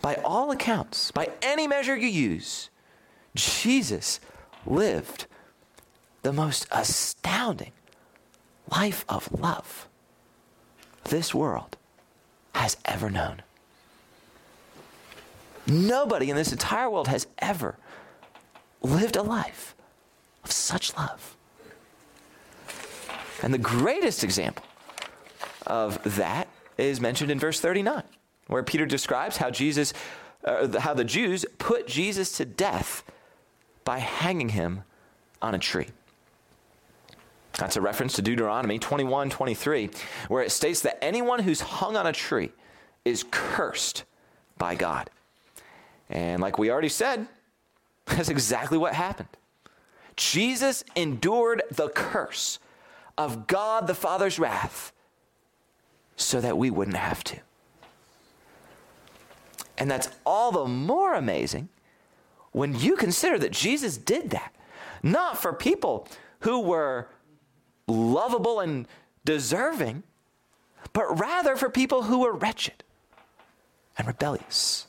By 0.00 0.16
all 0.16 0.50
accounts, 0.50 1.10
by 1.10 1.30
any 1.40 1.66
measure 1.66 1.96
you 1.96 2.08
use, 2.08 2.70
Jesus 3.34 4.20
lived 4.66 5.26
the 6.22 6.32
most 6.32 6.66
astounding 6.70 7.72
life 8.70 9.04
of 9.08 9.30
love 9.32 9.88
this 11.04 11.34
world 11.34 11.76
has 12.54 12.76
ever 12.84 13.10
known. 13.10 13.42
Nobody 15.66 16.30
in 16.30 16.36
this 16.36 16.52
entire 16.52 16.90
world 16.90 17.08
has 17.08 17.26
ever 17.38 17.76
lived 18.82 19.16
a 19.16 19.22
life 19.22 19.74
of 20.44 20.52
such 20.52 20.94
love. 20.96 21.36
And 23.42 23.52
the 23.52 23.58
greatest 23.58 24.24
example 24.24 24.64
of 25.66 26.02
that 26.16 26.48
is 26.78 27.00
mentioned 27.00 27.30
in 27.30 27.38
verse 27.38 27.60
39, 27.60 28.02
where 28.48 28.62
Peter 28.62 28.86
describes 28.86 29.36
how 29.36 29.50
Jesus, 29.50 29.92
uh, 30.44 30.80
how 30.80 30.94
the 30.94 31.04
Jews 31.04 31.44
put 31.58 31.86
Jesus 31.86 32.36
to 32.38 32.44
death 32.44 33.04
by 33.84 33.98
hanging 33.98 34.50
him 34.50 34.82
on 35.42 35.54
a 35.54 35.58
tree. 35.58 35.88
That's 37.58 37.76
a 37.76 37.80
reference 37.80 38.14
to 38.14 38.22
Deuteronomy 38.22 38.78
21 38.78 39.30
23, 39.30 39.90
where 40.28 40.42
it 40.42 40.50
states 40.50 40.80
that 40.80 41.02
anyone 41.02 41.40
who's 41.40 41.60
hung 41.60 41.96
on 41.96 42.06
a 42.06 42.12
tree 42.12 42.50
is 43.04 43.24
cursed 43.30 44.04
by 44.58 44.74
God. 44.74 45.10
And 46.10 46.42
like 46.42 46.58
we 46.58 46.70
already 46.70 46.88
said, 46.88 47.28
that's 48.06 48.28
exactly 48.28 48.78
what 48.78 48.94
happened. 48.94 49.28
Jesus 50.16 50.84
endured 50.96 51.62
the 51.70 51.88
curse 51.88 52.58
of 53.16 53.46
God 53.46 53.86
the 53.86 53.94
Father's 53.94 54.38
wrath 54.38 54.92
so 56.16 56.40
that 56.40 56.58
we 56.58 56.70
wouldn't 56.70 56.96
have 56.96 57.24
to. 57.24 57.36
And 59.76 59.90
that's 59.90 60.08
all 60.24 60.52
the 60.52 60.66
more 60.66 61.14
amazing 61.14 61.68
when 62.52 62.78
you 62.78 62.96
consider 62.96 63.38
that 63.38 63.52
Jesus 63.52 63.96
did 63.96 64.30
that, 64.30 64.54
not 65.02 65.36
for 65.36 65.52
people 65.52 66.06
who 66.40 66.60
were 66.60 67.08
lovable 67.88 68.60
and 68.60 68.86
deserving, 69.24 70.04
but 70.92 71.18
rather 71.18 71.56
for 71.56 71.68
people 71.68 72.04
who 72.04 72.20
were 72.20 72.32
wretched 72.32 72.84
and 73.98 74.06
rebellious. 74.06 74.86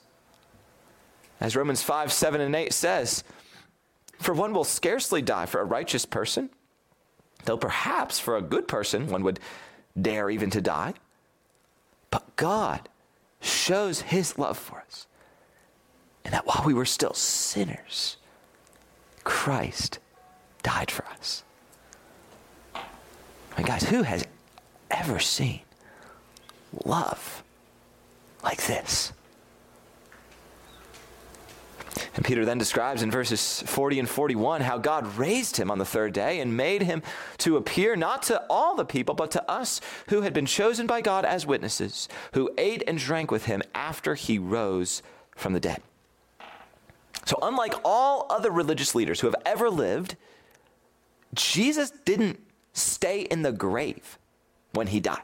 As 1.39 1.55
Romans 1.55 1.81
5 1.81 2.11
7 2.11 2.39
and 2.41 2.55
8 2.55 2.71
says, 2.71 3.23
For 4.19 4.33
one 4.33 4.53
will 4.53 4.63
scarcely 4.63 5.21
die 5.21 5.47
for 5.47 5.59
a 5.59 5.65
righteous 5.65 6.05
person, 6.05 6.49
though 7.45 7.58
perhaps 7.58 8.19
for 8.19 8.38
a 8.38 8.41
good 8.41 8.67
person 8.67 9.08
one 9.08 9.23
would 9.23 9.39
dare 9.99 10.29
even 10.29 10.49
to 10.51 10.62
die. 10.62 10.93
But 12.12 12.36
God 12.36 12.89
shows 13.41 14.01
his 14.01 14.38
love 14.38 14.58
for 14.58 14.79
us. 14.79 15.08
And 16.23 16.34
that 16.34 16.45
while 16.45 16.63
we 16.65 16.73
were 16.73 16.86
still 16.86 17.13
sinners, 17.13 18.17
Christ 19.23 19.99
died 20.63 20.89
for 20.89 21.05
us. 21.05 21.43
I 22.73 22.81
mean, 23.58 23.67
guys, 23.67 23.84
who 23.84 24.03
has 24.03 24.25
ever 24.89 25.19
seen 25.19 25.62
love 26.84 27.43
like 28.43 28.65
this? 28.65 29.13
And 32.15 32.23
Peter 32.23 32.45
then 32.45 32.58
describes 32.58 33.01
in 33.01 33.12
verses 33.12 33.62
40 33.63 33.99
and 33.99 34.10
41 34.10 34.62
how 34.62 34.78
God 34.78 35.17
raised 35.17 35.58
him 35.58 35.69
on 35.69 35.78
the 35.78 35.86
third 35.86 36.13
day 36.13 36.39
and 36.39 36.56
made 36.56 36.82
him 36.82 37.04
to 37.39 37.58
appear 37.58 37.97
not 37.97 38.23
to 38.23 38.41
all 38.49 38.75
the 38.75 38.86
people, 38.86 39.15
but 39.15 39.32
to 39.32 39.51
us 39.51 39.82
who 40.08 40.21
had 40.21 40.34
been 40.34 40.45
chosen 40.45 40.88
by 40.88 41.01
God 41.01 41.25
as 41.25 41.45
witnesses, 41.45 42.08
who 42.34 42.49
ate 42.58 42.84
and 42.88 42.97
drank 42.97 43.32
with 43.32 43.45
him 43.45 43.62
after 43.73 44.15
he 44.15 44.39
rose 44.39 45.04
from 45.36 45.51
the 45.51 45.60
dead. 45.60 45.82
So, 47.25 47.38
unlike 47.41 47.73
all 47.84 48.28
other 48.30 48.51
religious 48.51 48.95
leaders 48.95 49.19
who 49.19 49.28
have 49.28 49.36
ever 49.45 49.69
lived, 49.69 50.15
Jesus 51.34 51.91
didn't 52.06 52.39
stay 52.71 53.21
in 53.21 53.41
the 53.41 53.51
grave 53.51 54.17
when 54.71 54.88
he 54.88 54.99
died. 54.99 55.23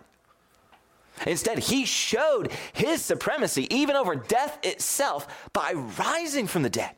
Instead, 1.27 1.59
he 1.59 1.85
showed 1.85 2.51
his 2.73 3.03
supremacy 3.03 3.67
even 3.73 3.95
over 3.95 4.15
death 4.15 4.57
itself 4.63 5.49
by 5.53 5.73
rising 5.73 6.47
from 6.47 6.63
the 6.63 6.69
dead. 6.69 6.91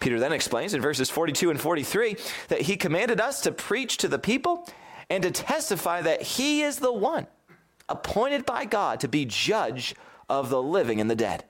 Peter 0.00 0.18
then 0.18 0.32
explains 0.32 0.74
in 0.74 0.80
verses 0.80 1.10
42 1.10 1.50
and 1.50 1.60
43 1.60 2.16
that 2.48 2.62
he 2.62 2.76
commanded 2.76 3.20
us 3.20 3.40
to 3.42 3.52
preach 3.52 3.96
to 3.98 4.08
the 4.08 4.18
people 4.18 4.68
and 5.08 5.22
to 5.22 5.30
testify 5.30 6.02
that 6.02 6.22
he 6.22 6.62
is 6.62 6.78
the 6.78 6.92
one 6.92 7.26
appointed 7.88 8.44
by 8.44 8.64
God 8.64 9.00
to 9.00 9.08
be 9.08 9.24
judge 9.24 9.94
of 10.28 10.50
the 10.50 10.62
living 10.62 11.00
and 11.00 11.10
the 11.10 11.16
dead. 11.16 11.44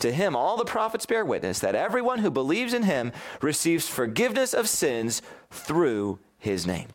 To 0.00 0.12
him, 0.12 0.36
all 0.36 0.58
the 0.58 0.64
prophets 0.64 1.06
bear 1.06 1.24
witness 1.24 1.58
that 1.60 1.74
everyone 1.74 2.18
who 2.18 2.30
believes 2.30 2.74
in 2.74 2.82
him 2.82 3.12
receives 3.40 3.88
forgiveness 3.88 4.52
of 4.52 4.68
sins 4.68 5.22
through 5.50 6.18
his 6.38 6.66
name. 6.66 6.88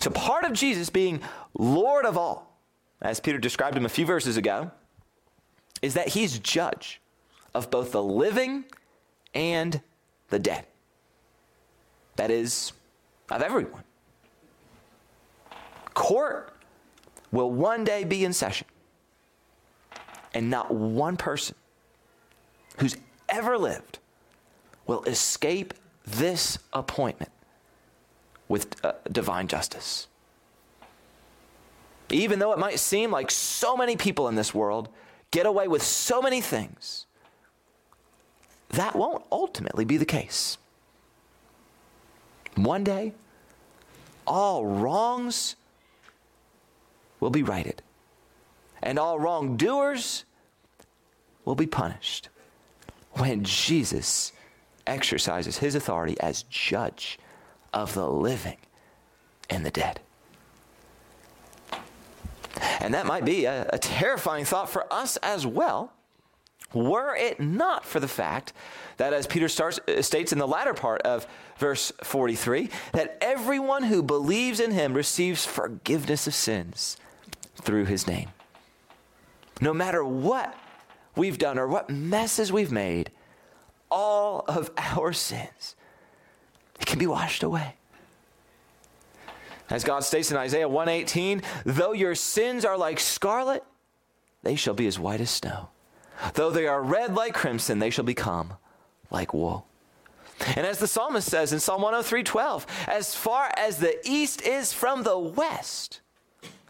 So, 0.00 0.10
part 0.10 0.44
of 0.44 0.52
Jesus 0.52 0.90
being 0.90 1.20
Lord 1.58 2.04
of 2.04 2.16
all, 2.16 2.58
as 3.00 3.20
Peter 3.20 3.38
described 3.38 3.76
him 3.76 3.86
a 3.86 3.88
few 3.88 4.06
verses 4.06 4.36
ago, 4.36 4.70
is 5.82 5.94
that 5.94 6.08
he's 6.08 6.38
judge 6.38 7.00
of 7.54 7.70
both 7.70 7.92
the 7.92 8.02
living 8.02 8.64
and 9.34 9.80
the 10.28 10.38
dead. 10.38 10.66
That 12.16 12.30
is, 12.30 12.72
of 13.30 13.42
everyone. 13.42 13.84
Court 15.94 16.52
will 17.32 17.50
one 17.50 17.84
day 17.84 18.04
be 18.04 18.24
in 18.24 18.32
session, 18.32 18.66
and 20.34 20.50
not 20.50 20.72
one 20.72 21.16
person 21.16 21.54
who's 22.78 22.96
ever 23.28 23.56
lived 23.56 23.98
will 24.86 25.02
escape 25.04 25.74
this 26.04 26.58
appointment 26.72 27.30
with 28.50 28.84
uh, 28.84 28.92
divine 29.12 29.46
justice. 29.46 30.08
Even 32.10 32.40
though 32.40 32.52
it 32.52 32.58
might 32.58 32.80
seem 32.80 33.12
like 33.12 33.30
so 33.30 33.76
many 33.76 33.96
people 33.96 34.26
in 34.26 34.34
this 34.34 34.52
world 34.52 34.88
get 35.30 35.46
away 35.46 35.68
with 35.68 35.82
so 35.82 36.20
many 36.20 36.40
things, 36.40 37.06
that 38.70 38.96
won't 38.96 39.22
ultimately 39.30 39.84
be 39.84 39.96
the 39.96 40.04
case. 40.04 40.58
One 42.56 42.82
day, 42.82 43.14
all 44.26 44.66
wrongs 44.66 45.54
will 47.20 47.30
be 47.30 47.44
righted, 47.44 47.82
and 48.82 48.98
all 48.98 49.20
wrongdoers 49.20 50.24
will 51.44 51.54
be 51.54 51.66
punished 51.66 52.28
when 53.12 53.44
Jesus 53.44 54.32
exercises 54.88 55.58
his 55.58 55.76
authority 55.76 56.18
as 56.18 56.42
judge 56.44 57.16
of 57.72 57.94
the 57.94 58.08
living 58.08 58.56
and 59.48 59.64
the 59.64 59.70
dead. 59.70 60.00
And 62.80 62.94
that 62.94 63.06
might 63.06 63.24
be 63.24 63.44
a, 63.44 63.68
a, 63.72 63.78
terrifying 63.78 64.44
thought 64.44 64.68
for 64.68 64.92
us 64.92 65.16
as 65.18 65.46
well, 65.46 65.92
were 66.72 67.14
it 67.14 67.40
not 67.40 67.84
for 67.84 68.00
the 68.00 68.08
fact 68.08 68.52
that, 68.96 69.12
as 69.12 69.26
Peter 69.26 69.48
starts, 69.48 69.80
uh, 69.88 70.02
states 70.02 70.32
in 70.32 70.38
the 70.38 70.46
latter 70.46 70.74
part 70.74 71.00
of 71.02 71.26
verse 71.58 71.92
43, 72.02 72.70
that 72.92 73.16
everyone 73.20 73.84
who 73.84 74.02
believes 74.02 74.60
in 74.60 74.70
him 74.72 74.94
receives 74.94 75.46
forgiveness 75.46 76.26
of 76.26 76.34
sins 76.34 76.96
through 77.56 77.86
his 77.86 78.06
name. 78.06 78.30
No 79.60 79.74
matter 79.74 80.04
what 80.04 80.54
we've 81.16 81.38
done 81.38 81.58
or 81.58 81.66
what 81.66 81.90
messes 81.90 82.52
we've 82.52 82.72
made, 82.72 83.10
all 83.90 84.44
of 84.48 84.70
our 84.76 85.12
sins 85.12 85.74
it 86.80 86.86
can 86.86 86.98
be 86.98 87.06
washed 87.06 87.42
away. 87.42 87.74
As 89.68 89.84
God 89.84 90.02
states 90.02 90.32
in 90.32 90.36
Isaiah 90.36 90.68
118, 90.68 91.42
though 91.64 91.92
your 91.92 92.16
sins 92.16 92.64
are 92.64 92.76
like 92.76 92.98
scarlet, 92.98 93.62
they 94.42 94.56
shall 94.56 94.74
be 94.74 94.86
as 94.86 94.98
white 94.98 95.20
as 95.20 95.30
snow. 95.30 95.68
Though 96.34 96.50
they 96.50 96.66
are 96.66 96.82
red 96.82 97.14
like 97.14 97.34
crimson, 97.34 97.78
they 97.78 97.90
shall 97.90 98.04
become 98.04 98.54
like 99.10 99.32
wool. 99.32 99.66
And 100.56 100.66
as 100.66 100.78
the 100.78 100.88
psalmist 100.88 101.30
says 101.30 101.52
in 101.52 101.60
Psalm 101.60 101.82
103:12, 101.82 102.66
as 102.88 103.14
far 103.14 103.52
as 103.56 103.78
the 103.78 104.00
east 104.08 104.42
is 104.42 104.72
from 104.72 105.02
the 105.02 105.18
west, 105.18 106.00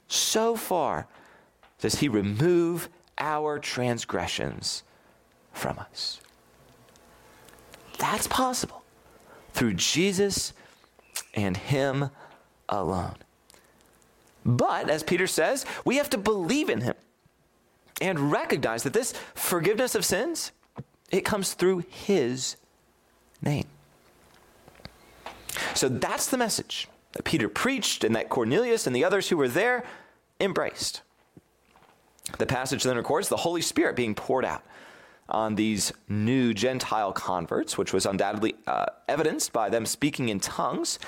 so 0.08 0.56
far 0.56 1.06
does 1.78 1.96
he 1.96 2.08
remove 2.08 2.88
our 3.18 3.58
transgressions 3.58 4.82
from 5.52 5.78
us. 5.78 6.20
That's 7.98 8.26
possible 8.26 8.79
through 9.52 9.74
Jesus 9.74 10.52
and 11.34 11.56
Him 11.56 12.10
alone. 12.68 13.16
But, 14.44 14.88
as 14.88 15.02
Peter 15.02 15.26
says, 15.26 15.66
we 15.84 15.96
have 15.96 16.10
to 16.10 16.18
believe 16.18 16.70
in 16.70 16.80
Him 16.80 16.94
and 18.00 18.32
recognize 18.32 18.82
that 18.84 18.92
this 18.92 19.12
forgiveness 19.34 19.94
of 19.94 20.04
sins, 20.04 20.52
it 21.10 21.24
comes 21.24 21.52
through 21.52 21.84
His 21.90 22.56
name. 23.42 23.66
So 25.74 25.88
that's 25.88 26.28
the 26.28 26.38
message 26.38 26.88
that 27.12 27.24
Peter 27.24 27.48
preached 27.48 28.04
and 28.04 28.14
that 28.14 28.28
Cornelius 28.28 28.86
and 28.86 28.94
the 28.94 29.04
others 29.04 29.28
who 29.28 29.36
were 29.36 29.48
there 29.48 29.84
embraced. 30.40 31.02
The 32.38 32.46
passage 32.46 32.84
then 32.84 32.96
records 32.96 33.28
the 33.28 33.38
Holy 33.38 33.62
Spirit 33.62 33.96
being 33.96 34.14
poured 34.14 34.44
out 34.44 34.62
on 35.30 35.54
these 35.54 35.92
new 36.08 36.54
Gentile 36.54 37.12
converts, 37.12 37.78
which 37.78 37.92
was 37.92 38.06
undoubtedly 38.06 38.54
uh, 38.66 38.86
evidenced 39.08 39.52
by 39.52 39.68
them 39.68 39.86
speaking 39.86 40.28
in 40.28 40.40
tongues, 40.40 40.98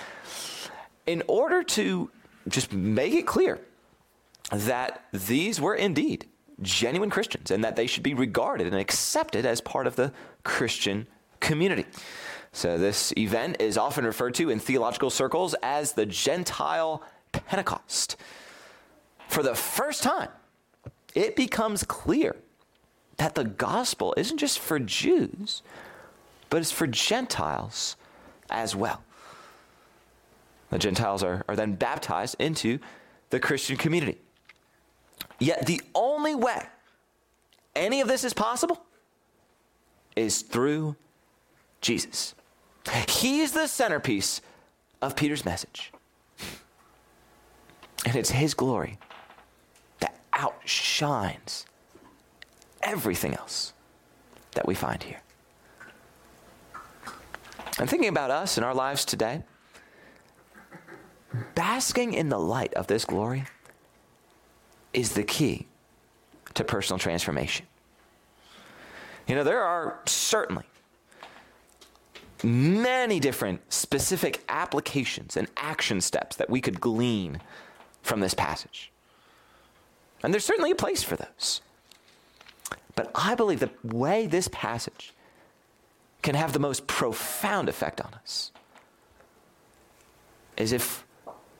in 1.06 1.22
order 1.26 1.62
to 1.62 2.11
just 2.48 2.72
make 2.72 3.14
it 3.14 3.26
clear 3.26 3.61
that 4.50 5.04
these 5.12 5.61
were 5.61 5.74
indeed 5.74 6.26
genuine 6.61 7.11
Christians 7.11 7.50
and 7.50 7.64
that 7.64 7.76
they 7.76 7.87
should 7.87 8.02
be 8.02 8.14
regarded 8.14 8.66
and 8.66 8.76
accepted 8.76 9.46
as 9.46 9.61
part 9.61 9.87
of 9.87 9.96
the 9.96 10.12
Christian 10.44 11.06
community. 11.40 11.87
So, 12.52 12.76
this 12.76 13.12
event 13.16 13.56
is 13.61 13.78
often 13.78 14.04
referred 14.04 14.35
to 14.35 14.50
in 14.50 14.58
theological 14.58 15.08
circles 15.08 15.54
as 15.62 15.94
the 15.94 16.04
Gentile 16.04 17.02
Pentecost. 17.32 18.16
For 19.28 19.42
the 19.42 19.54
first 19.54 20.02
time, 20.02 20.28
it 21.14 21.35
becomes 21.35 21.82
clear 21.85 22.37
that 23.22 23.37
the 23.37 23.44
gospel 23.44 24.12
isn't 24.16 24.38
just 24.38 24.58
for 24.58 24.80
Jews, 24.80 25.62
but 26.50 26.61
it's 26.61 26.72
for 26.72 26.88
Gentiles 26.88 27.94
as 28.50 28.74
well. 28.74 29.00
The 30.70 30.80
Gentiles 30.80 31.22
are, 31.22 31.44
are 31.48 31.54
then 31.54 31.76
baptized 31.76 32.35
into 32.40 32.80
the 33.30 33.38
Christian 33.38 33.76
community. 33.76 34.18
Yet 35.38 35.66
the 35.66 35.80
only 35.94 36.35
way 36.35 36.66
any 37.76 38.00
of 38.00 38.08
this 38.08 38.24
is 38.24 38.35
possible 38.35 38.82
is 40.16 40.42
through 40.42 40.96
Jesus. 41.80 42.35
He's 43.06 43.52
the 43.52 43.68
centerpiece 43.68 44.40
of 45.00 45.14
Peter's 45.14 45.44
message. 45.44 45.92
And 48.04 48.16
it's 48.16 48.30
his 48.30 48.52
glory 48.52 48.98
that 50.00 50.18
outshines 50.32 51.66
everything 52.83 53.35
else. 53.35 53.73
that 54.55 54.66
we 54.66 54.75
find 54.75 55.03
here. 55.03 55.23
I'm 57.79 57.87
thinking 57.87 58.09
about 58.09 58.31
us 58.31 58.59
and 58.59 58.66
our 58.66 58.75
lives 58.75 59.05
today. 59.05 59.42
Basking 61.55 62.12
in 62.12 62.29
the 62.29 62.38
light 62.38 62.75
of 62.75 62.87
this 62.87 63.05
glory 63.05 63.45
is 64.92 65.14
the 65.14 65.23
key 65.23 65.66
to 66.55 66.64
personal 66.64 66.99
transformation. 66.99 67.66
You 69.27 69.35
know, 69.37 69.45
there 69.45 69.62
are 69.62 70.01
certainly 70.05 70.64
many 72.42 73.21
different 73.21 73.73
specific 73.73 74.42
applications 74.49 75.37
and 75.37 75.49
action 75.57 76.01
steps 76.01 76.37
that 76.37 76.51
we 76.51 76.61
could 76.61 76.81
glean 76.81 77.40
from 78.03 78.21
this 78.21 78.35
passage. 78.35 78.92
And 80.23 80.35
there's 80.35 80.45
certainly 80.45 80.73
a 80.73 80.77
place 80.77 81.03
for 81.03 81.16
those. 81.16 81.62
But 82.94 83.11
I 83.14 83.35
believe 83.35 83.61
the 83.61 83.70
way 83.83 84.26
this 84.26 84.48
passage 84.48 85.14
can 86.22 86.35
have 86.35 86.52
the 86.52 86.59
most 86.59 86.87
profound 86.87 87.68
effect 87.68 88.00
on 88.00 88.14
us 88.14 88.52
is 90.57 90.72
if 90.72 91.05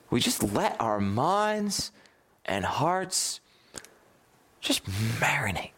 we 0.09 0.19
just 0.19 0.43
let 0.43 0.79
our 0.79 0.99
minds 0.99 1.91
and 2.45 2.63
hearts 2.63 3.41
just 4.61 4.85
marinate 5.19 5.71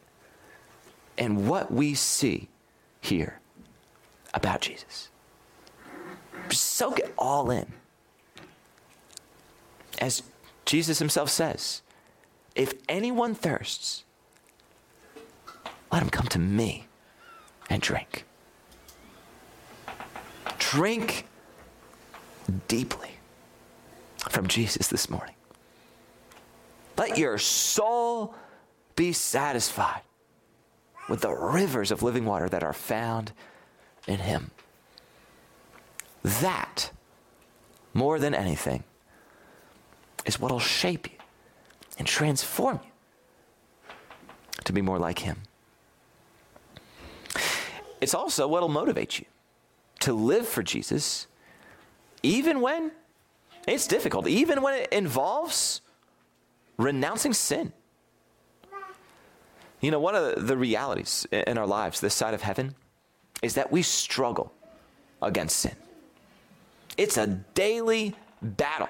in 1.17 1.47
what 1.47 1.71
we 1.71 1.93
see 1.93 2.49
here 3.01 3.39
about 4.33 4.61
Jesus. 4.61 5.09
Just 6.49 6.63
soak 6.63 6.99
it 6.99 7.13
all 7.17 7.49
in. 7.49 7.71
As 9.99 10.23
Jesus 10.65 10.99
himself 10.99 11.29
says, 11.29 11.81
if 12.53 12.73
anyone 12.87 13.33
thirsts, 13.33 14.04
let 15.91 16.01
him 16.01 16.09
come 16.09 16.27
to 16.27 16.39
me 16.39 16.87
and 17.69 17.81
drink. 17.81 18.25
Drink 20.59 21.25
deeply 22.67 23.11
from 24.29 24.47
Jesus 24.47 24.87
this 24.87 25.09
morning. 25.09 25.35
Let 26.97 27.17
your 27.17 27.37
soul 27.37 28.35
be 28.95 29.11
satisfied 29.11 30.01
with 31.09 31.21
the 31.21 31.33
rivers 31.33 31.91
of 31.91 32.01
living 32.01 32.25
water 32.25 32.49
that 32.49 32.63
are 32.63 32.73
found 32.73 33.31
in 34.07 34.19
Him. 34.19 34.51
That, 36.23 36.91
more 37.93 38.17
than 38.19 38.33
anything, 38.33 38.83
is 40.25 40.39
what 40.39 40.51
will 40.51 40.59
shape 40.59 41.11
you 41.11 41.17
and 41.99 42.07
transform 42.07 42.79
you 42.83 43.93
to 44.63 44.73
be 44.73 44.81
more 44.81 44.97
like 44.97 45.19
Him. 45.19 45.43
It's 48.05 48.13
also 48.13 48.47
what 48.47 48.61
will 48.61 48.69
motivate 48.69 49.17
you 49.17 49.25
to 50.01 50.13
live 50.13 50.47
for 50.47 50.61
Jesus, 50.61 51.25
even 52.21 52.61
when 52.61 52.91
it's 53.67 53.87
difficult, 53.87 54.27
even 54.27 54.61
when 54.61 54.75
it 54.75 54.93
involves 54.93 55.81
renouncing 56.77 57.33
sin. 57.33 57.73
You 59.81 59.89
know, 59.89 59.99
one 59.99 60.13
of 60.13 60.45
the 60.45 60.55
realities 60.55 61.25
in 61.31 61.57
our 61.57 61.65
lives, 61.65 61.99
this 61.99 62.13
side 62.13 62.35
of 62.35 62.43
heaven, 62.43 62.75
is 63.41 63.55
that 63.55 63.71
we 63.71 63.81
struggle 63.81 64.53
against 65.23 65.57
sin. 65.57 65.75
It's 66.97 67.17
a 67.17 67.25
daily 67.55 68.13
battle 68.39 68.89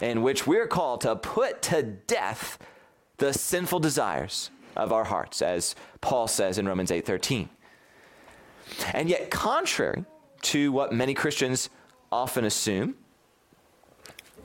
in 0.00 0.22
which 0.22 0.46
we're 0.46 0.66
called 0.66 1.02
to 1.02 1.16
put 1.16 1.60
to 1.64 1.82
death 1.82 2.58
the 3.18 3.34
sinful 3.34 3.80
desires 3.80 4.50
of 4.74 4.90
our 4.90 5.04
hearts, 5.04 5.42
as 5.42 5.74
Paul 6.00 6.28
says 6.28 6.56
in 6.56 6.66
Romans 6.66 6.90
8:13. 6.90 7.50
And 8.92 9.08
yet, 9.08 9.30
contrary 9.30 10.04
to 10.42 10.72
what 10.72 10.92
many 10.92 11.14
Christians 11.14 11.70
often 12.10 12.44
assume, 12.44 12.94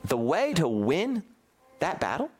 the 0.04 0.16
way 0.16 0.52
to 0.54 0.68
win 0.68 1.22
that 1.78 2.00
battle 2.00 2.30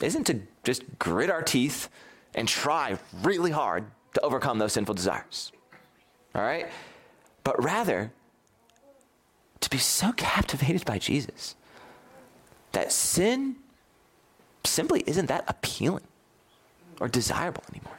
isn't 0.00 0.24
to 0.24 0.40
just 0.64 0.82
grit 0.98 1.30
our 1.30 1.42
teeth 1.42 1.88
and 2.34 2.46
try 2.46 2.98
really 3.22 3.50
hard 3.50 3.86
to 4.14 4.20
overcome 4.20 4.58
those 4.58 4.72
sinful 4.72 4.94
desires. 4.94 5.52
All 6.34 6.42
right? 6.42 6.66
But 7.42 7.62
rather, 7.62 8.12
to 9.60 9.70
be 9.70 9.78
so 9.78 10.12
captivated 10.12 10.84
by 10.84 10.98
Jesus 10.98 11.56
that 12.72 12.92
sin 12.92 13.56
simply 14.64 15.02
isn't 15.06 15.26
that 15.26 15.44
appealing 15.48 16.04
or 17.00 17.08
desirable 17.08 17.62
anymore. 17.72 17.98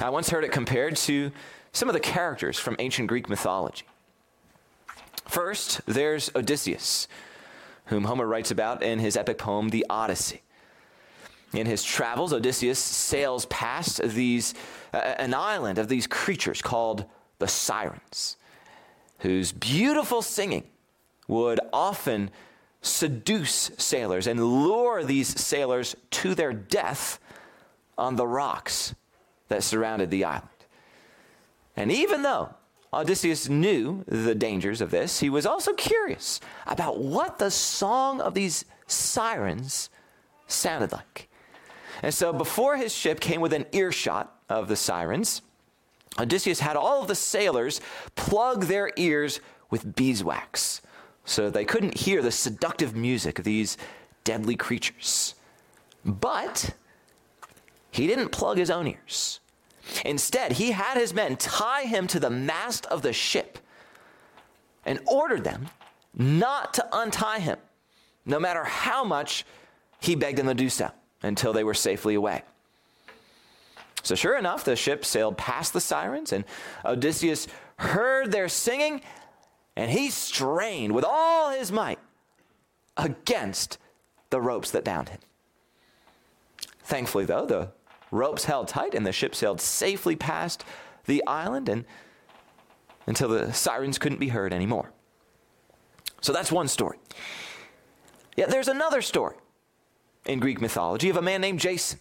I 0.00 0.10
once 0.10 0.30
heard 0.30 0.44
it 0.44 0.52
compared 0.52 0.96
to 0.96 1.32
some 1.72 1.88
of 1.88 1.92
the 1.92 2.00
characters 2.00 2.58
from 2.58 2.76
ancient 2.78 3.08
Greek 3.08 3.28
mythology. 3.28 3.84
First, 5.26 5.80
there's 5.86 6.30
Odysseus, 6.34 7.06
whom 7.86 8.04
Homer 8.04 8.26
writes 8.26 8.50
about 8.50 8.82
in 8.82 8.98
his 8.98 9.16
epic 9.16 9.38
poem, 9.38 9.68
The 9.68 9.86
Odyssey. 9.88 10.42
In 11.52 11.66
his 11.66 11.84
travels, 11.84 12.32
Odysseus 12.32 12.78
sails 12.78 13.46
past 13.46 14.02
these, 14.02 14.54
uh, 14.92 14.98
an 14.98 15.34
island 15.34 15.78
of 15.78 15.88
these 15.88 16.06
creatures 16.06 16.62
called 16.62 17.04
the 17.38 17.48
Sirens, 17.48 18.36
whose 19.20 19.52
beautiful 19.52 20.22
singing 20.22 20.64
would 21.28 21.60
often 21.72 22.30
seduce 22.82 23.70
sailors 23.78 24.26
and 24.26 24.64
lure 24.64 25.04
these 25.04 25.28
sailors 25.40 25.94
to 26.10 26.34
their 26.34 26.52
death 26.52 27.20
on 27.98 28.16
the 28.16 28.26
rocks 28.26 28.94
that 29.50 29.62
surrounded 29.62 30.10
the 30.10 30.24
island. 30.24 30.48
And 31.76 31.92
even 31.92 32.22
though 32.22 32.54
Odysseus 32.92 33.48
knew 33.48 34.04
the 34.06 34.34
dangers 34.34 34.80
of 34.80 34.90
this, 34.90 35.20
he 35.20 35.28
was 35.28 35.44
also 35.44 35.72
curious 35.74 36.40
about 36.66 36.98
what 36.98 37.38
the 37.38 37.50
song 37.50 38.20
of 38.20 38.34
these 38.34 38.64
sirens 38.86 39.90
sounded 40.46 40.92
like. 40.92 41.28
And 42.02 42.14
so 42.14 42.32
before 42.32 42.76
his 42.76 42.94
ship 42.94 43.20
came 43.20 43.40
within 43.40 43.66
earshot 43.72 44.34
of 44.48 44.68
the 44.68 44.76
sirens, 44.76 45.42
Odysseus 46.18 46.60
had 46.60 46.76
all 46.76 47.02
of 47.02 47.08
the 47.08 47.14
sailors 47.14 47.80
plug 48.16 48.64
their 48.64 48.90
ears 48.96 49.40
with 49.68 49.94
beeswax 49.94 50.80
so 51.24 51.50
they 51.50 51.64
couldn't 51.64 51.98
hear 51.98 52.22
the 52.22 52.32
seductive 52.32 52.96
music 52.96 53.38
of 53.38 53.44
these 53.44 53.76
deadly 54.24 54.56
creatures. 54.56 55.34
But 56.04 56.74
he 57.90 58.06
didn't 58.06 58.30
plug 58.30 58.58
his 58.58 58.70
own 58.70 58.86
ears. 58.86 59.40
Instead, 60.04 60.52
he 60.52 60.72
had 60.72 60.96
his 60.96 61.12
men 61.12 61.36
tie 61.36 61.82
him 61.82 62.06
to 62.06 62.20
the 62.20 62.30
mast 62.30 62.86
of 62.86 63.02
the 63.02 63.12
ship 63.12 63.58
and 64.84 65.00
ordered 65.06 65.44
them 65.44 65.68
not 66.14 66.74
to 66.74 66.86
untie 66.92 67.38
him, 67.38 67.58
no 68.24 68.38
matter 68.38 68.64
how 68.64 69.04
much 69.04 69.44
he 70.00 70.14
begged 70.14 70.38
them 70.38 70.46
to 70.46 70.54
do 70.54 70.68
so 70.68 70.90
until 71.22 71.52
they 71.52 71.64
were 71.64 71.74
safely 71.74 72.14
away. 72.14 72.42
So, 74.02 74.14
sure 74.14 74.38
enough, 74.38 74.64
the 74.64 74.76
ship 74.76 75.04
sailed 75.04 75.36
past 75.36 75.72
the 75.72 75.80
sirens, 75.80 76.32
and 76.32 76.44
Odysseus 76.84 77.48
heard 77.76 78.32
their 78.32 78.48
singing, 78.48 79.02
and 79.76 79.90
he 79.90 80.10
strained 80.10 80.94
with 80.94 81.04
all 81.04 81.50
his 81.50 81.70
might 81.70 81.98
against 82.96 83.78
the 84.30 84.40
ropes 84.40 84.70
that 84.70 84.84
bound 84.84 85.10
him. 85.10 85.20
Thankfully, 86.82 87.24
though, 87.24 87.46
the 87.46 87.68
ropes 88.10 88.44
held 88.44 88.68
tight, 88.68 88.94
and 88.94 89.06
the 89.06 89.12
ship 89.12 89.34
sailed 89.34 89.60
safely 89.60 90.16
past 90.16 90.64
the 91.06 91.24
island 91.26 91.68
and 91.68 91.84
until 93.06 93.28
the 93.28 93.52
sirens 93.52 93.98
couldn't 93.98 94.20
be 94.20 94.28
heard 94.28 94.52
anymore. 94.52 94.92
So 96.20 96.32
that's 96.32 96.52
one 96.52 96.68
story. 96.68 96.98
Yet 98.36 98.50
there's 98.50 98.68
another 98.68 99.02
story 99.02 99.36
in 100.26 100.38
Greek 100.38 100.60
mythology 100.60 101.08
of 101.08 101.16
a 101.16 101.22
man 101.22 101.40
named 101.40 101.60
Jason 101.60 101.98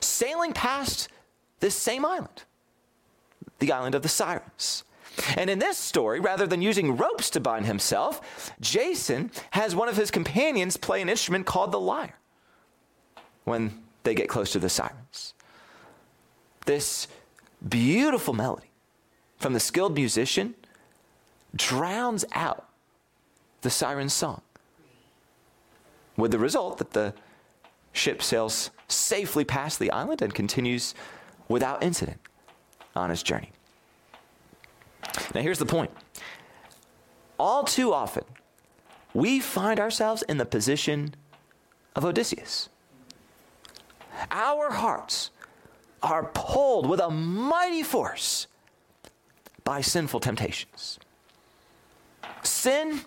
sailing 0.00 0.52
past 0.52 1.08
this 1.60 1.74
same 1.74 2.04
island, 2.04 2.44
the 3.58 3.72
island 3.72 3.94
of 3.94 4.02
the 4.02 4.08
Sirens. 4.08 4.84
And 5.36 5.48
in 5.48 5.60
this 5.60 5.78
story, 5.78 6.18
rather 6.20 6.46
than 6.46 6.60
using 6.60 6.96
ropes 6.96 7.30
to 7.30 7.40
bind 7.40 7.66
himself, 7.66 8.52
Jason 8.60 9.30
has 9.52 9.74
one 9.74 9.88
of 9.88 9.96
his 9.96 10.10
companions 10.10 10.76
play 10.76 11.00
an 11.00 11.08
instrument 11.08 11.46
called 11.46 11.72
the 11.72 11.80
lyre 11.80 12.18
when 13.44 13.82
they 14.02 14.14
get 14.14 14.28
close 14.28 14.50
to 14.52 14.58
the 14.58 14.68
sirens. 14.68 15.33
This 16.64 17.08
beautiful 17.66 18.34
melody 18.34 18.70
from 19.38 19.52
the 19.52 19.60
skilled 19.60 19.94
musician 19.94 20.54
drowns 21.54 22.24
out 22.32 22.68
the 23.62 23.70
siren's 23.70 24.12
song, 24.12 24.42
with 26.16 26.30
the 26.30 26.38
result 26.38 26.78
that 26.78 26.92
the 26.92 27.14
ship 27.92 28.22
sails 28.22 28.70
safely 28.88 29.44
past 29.44 29.78
the 29.78 29.90
island 29.90 30.20
and 30.20 30.34
continues 30.34 30.94
without 31.48 31.82
incident 31.82 32.20
on 32.94 33.10
its 33.10 33.22
journey. 33.22 33.50
Now, 35.34 35.42
here's 35.42 35.58
the 35.58 35.66
point 35.66 35.90
all 37.38 37.64
too 37.64 37.92
often, 37.92 38.24
we 39.12 39.40
find 39.40 39.80
ourselves 39.80 40.22
in 40.22 40.38
the 40.38 40.46
position 40.46 41.14
of 41.96 42.04
Odysseus. 42.04 42.68
Our 44.30 44.72
hearts 44.72 45.30
are 46.04 46.30
pulled 46.34 46.86
with 46.86 47.00
a 47.00 47.10
mighty 47.10 47.82
force 47.82 48.46
by 49.64 49.80
sinful 49.80 50.20
temptations. 50.20 50.98
Sin 52.42 53.00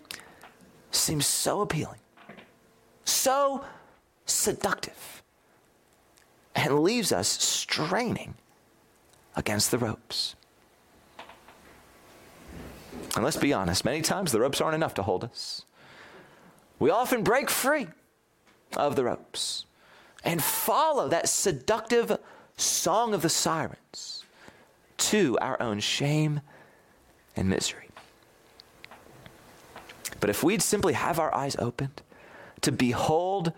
seems 0.90 1.28
so 1.28 1.62
appealing, 1.62 2.00
so 3.06 3.64
seductive, 4.26 5.22
and 6.56 6.80
leaves 6.80 7.12
us 7.12 7.28
straining 7.28 8.34
against 9.36 9.70
the 9.70 9.78
ropes. 9.78 10.36
And 13.16 13.24
let's 13.24 13.38
be 13.38 13.54
honest, 13.54 13.86
many 13.86 14.02
times 14.02 14.32
the 14.32 14.40
ropes 14.40 14.60
aren't 14.60 14.76
enough 14.76 14.96
to 14.96 15.04
hold 15.04 15.24
us. 15.24 15.66
We 16.80 16.90
often 16.90 17.24
break 17.24 17.52
free 17.52 17.88
of 18.76 18.96
the 18.96 19.04
ropes 19.04 19.66
and 20.24 20.44
follow 20.44 21.08
that 21.10 21.30
seductive 21.30 22.18
song 22.58 23.14
of 23.14 23.22
the 23.22 23.30
sirens 23.30 24.26
to 24.98 25.38
our 25.40 25.62
own 25.62 25.80
shame 25.80 26.42
and 27.36 27.50
misery. 27.50 27.90
But 30.20 30.30
if 30.30 30.44
we'd 30.44 30.62
simply 30.62 30.94
have 30.94 31.20
our 31.20 31.34
eyes 31.34 31.56
opened 31.58 32.02
to 32.62 32.72
behold 32.72 33.54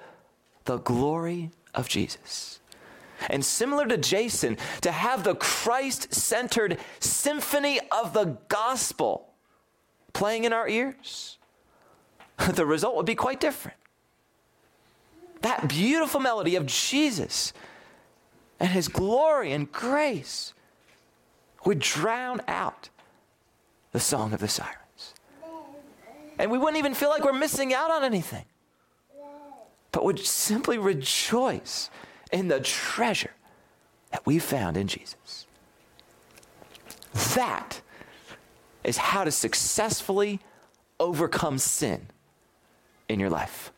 the 0.65 0.77
glory 0.77 1.51
of 1.73 1.87
Jesus, 1.87 2.59
and 3.29 3.43
similar 3.43 3.85
to 3.87 3.97
Jason, 3.97 4.57
to 4.81 4.91
have 4.91 5.23
the 5.23 5.35
Christ 5.35 6.13
centered 6.13 6.77
symphony 6.99 7.79
of 7.91 8.13
the 8.13 8.37
gospel 8.47 9.29
playing 10.13 10.43
in 10.43 10.53
our 10.53 10.67
ears, 10.67 11.37
the 12.53 12.65
result 12.65 12.95
would 12.95 13.05
be 13.05 13.15
quite 13.15 13.39
different. 13.39 13.77
That 15.41 15.69
beautiful 15.69 16.19
melody 16.19 16.55
of 16.55 16.65
Jesus 16.65 17.53
and 18.59 18.69
his 18.69 18.87
glory 18.87 19.51
and 19.51 19.71
grace 19.71 20.53
would 21.65 21.79
drown 21.79 22.41
out 22.47 22.89
the 23.91 23.99
song 23.99 24.33
of 24.33 24.39
the 24.39 24.47
sirens. 24.47 25.13
And 26.37 26.51
we 26.51 26.57
wouldn't 26.57 26.77
even 26.77 26.93
feel 26.93 27.09
like 27.09 27.23
we're 27.23 27.33
missing 27.33 27.73
out 27.73 27.91
on 27.91 28.03
anything, 28.03 28.45
but 29.91 30.05
would 30.05 30.19
simply 30.19 30.77
rejoice 30.77 31.89
in 32.31 32.47
the 32.47 32.59
treasure 32.59 33.31
that 34.11 34.25
we 34.25 34.39
found 34.39 34.77
in 34.77 34.87
Jesus. 34.87 35.47
That 37.35 37.81
is 38.83 38.97
how 38.97 39.23
to 39.23 39.31
successfully 39.31 40.39
overcome 40.99 41.57
sin 41.57 42.07
in 43.07 43.19
your 43.19 43.29
life. 43.29 43.71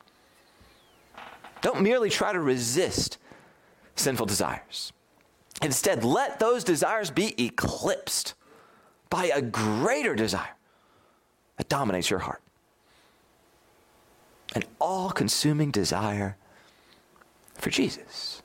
Don't 1.61 1.81
merely 1.81 2.09
try 2.09 2.33
to 2.33 2.39
resist 2.39 3.10
sinful 3.95 4.25
desires. 4.25 4.93
Instead, 5.61 6.03
let 6.03 6.39
those 6.39 6.63
desires 6.63 7.11
be 7.11 7.35
eclipsed 7.43 8.33
by 9.09 9.25
a 9.25 9.41
greater 9.41 10.15
desire 10.15 10.55
that 11.57 11.69
dominates 11.69 12.09
your 12.09 12.19
heart 12.19 12.41
an 14.55 14.63
all 14.79 15.11
consuming 15.11 15.71
desire 15.71 16.35
for 17.55 17.69
Jesus. 17.69 18.41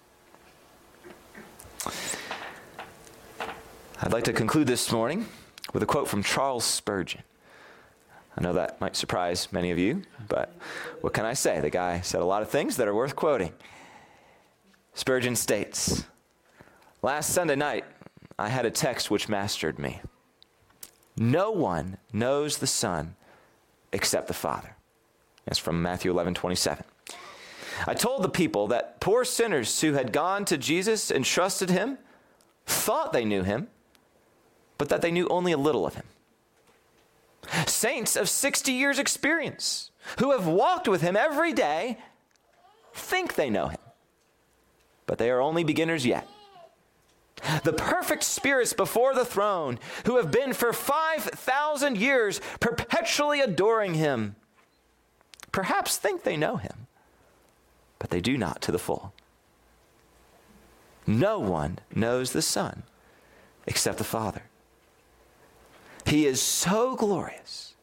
I'd 4.02 4.12
like 4.12 4.24
to 4.24 4.32
conclude 4.32 4.66
this 4.66 4.92
morning 4.92 5.26
with 5.72 5.82
a 5.82 5.86
quote 5.86 6.08
from 6.08 6.22
Charles 6.22 6.64
Spurgeon. 6.64 7.22
I 8.36 8.42
know 8.42 8.52
that 8.52 8.80
might 8.80 8.94
surprise 8.94 9.48
many 9.50 9.70
of 9.70 9.78
you, 9.78 10.02
but 10.28 10.54
what 11.00 11.14
can 11.14 11.24
I 11.24 11.32
say? 11.32 11.60
The 11.60 11.70
guy 11.70 12.02
said 12.02 12.20
a 12.20 12.24
lot 12.24 12.42
of 12.42 12.50
things 12.50 12.76
that 12.76 12.86
are 12.86 12.94
worth 12.94 13.16
quoting. 13.16 13.52
Spurgeon 14.96 15.36
states 15.36 16.04
Last 17.02 17.30
Sunday 17.30 17.54
night, 17.54 17.84
I 18.38 18.48
had 18.48 18.64
a 18.64 18.70
text 18.70 19.10
which 19.10 19.28
mastered 19.28 19.78
me. 19.78 20.00
No 21.16 21.50
one 21.50 21.98
knows 22.12 22.58
the 22.58 22.66
Son 22.66 23.14
except 23.92 24.26
the 24.26 24.34
Father. 24.34 24.74
That's 25.44 25.58
from 25.58 25.82
Matthew 25.82 26.10
11 26.10 26.34
27. 26.34 26.84
I 27.86 27.92
told 27.92 28.22
the 28.22 28.30
people 28.30 28.68
that 28.68 28.98
poor 29.00 29.24
sinners 29.24 29.82
who 29.82 29.92
had 29.92 30.12
gone 30.12 30.46
to 30.46 30.56
Jesus 30.56 31.10
and 31.10 31.26
trusted 31.26 31.68
him 31.68 31.98
thought 32.64 33.12
they 33.12 33.26
knew 33.26 33.42
him, 33.42 33.68
but 34.78 34.88
that 34.88 35.02
they 35.02 35.10
knew 35.10 35.28
only 35.28 35.52
a 35.52 35.58
little 35.58 35.86
of 35.86 35.94
him. 35.94 36.06
Saints 37.66 38.16
of 38.16 38.30
60 38.30 38.72
years' 38.72 38.98
experience 38.98 39.90
who 40.18 40.32
have 40.32 40.46
walked 40.46 40.88
with 40.88 41.02
him 41.02 41.16
every 41.16 41.52
day 41.52 41.98
think 42.94 43.34
they 43.34 43.50
know 43.50 43.68
him, 43.68 43.78
but 45.06 45.18
they 45.18 45.30
are 45.30 45.40
only 45.40 45.64
beginners 45.64 46.04
yet. 46.04 46.28
The 47.64 47.72
perfect 47.72 48.24
spirits 48.24 48.72
before 48.72 49.14
the 49.14 49.24
throne 49.24 49.78
who 50.06 50.16
have 50.16 50.30
been 50.30 50.52
for 50.52 50.72
5,000 50.72 51.98
years 51.98 52.40
perpetually 52.60 53.40
adoring 53.40 53.94
him 53.94 54.36
perhaps 55.52 55.96
think 55.96 56.22
they 56.22 56.36
know 56.36 56.56
him, 56.56 56.86
but 57.98 58.10
they 58.10 58.20
do 58.20 58.36
not 58.36 58.60
to 58.62 58.72
the 58.72 58.78
full. 58.78 59.12
No 61.06 61.38
one 61.38 61.78
knows 61.94 62.32
the 62.32 62.42
Son 62.42 62.82
except 63.66 63.98
the 63.98 64.04
Father. 64.04 64.42
He 66.06 66.26
is 66.26 66.40
so 66.40 66.94
glorious 66.94 67.74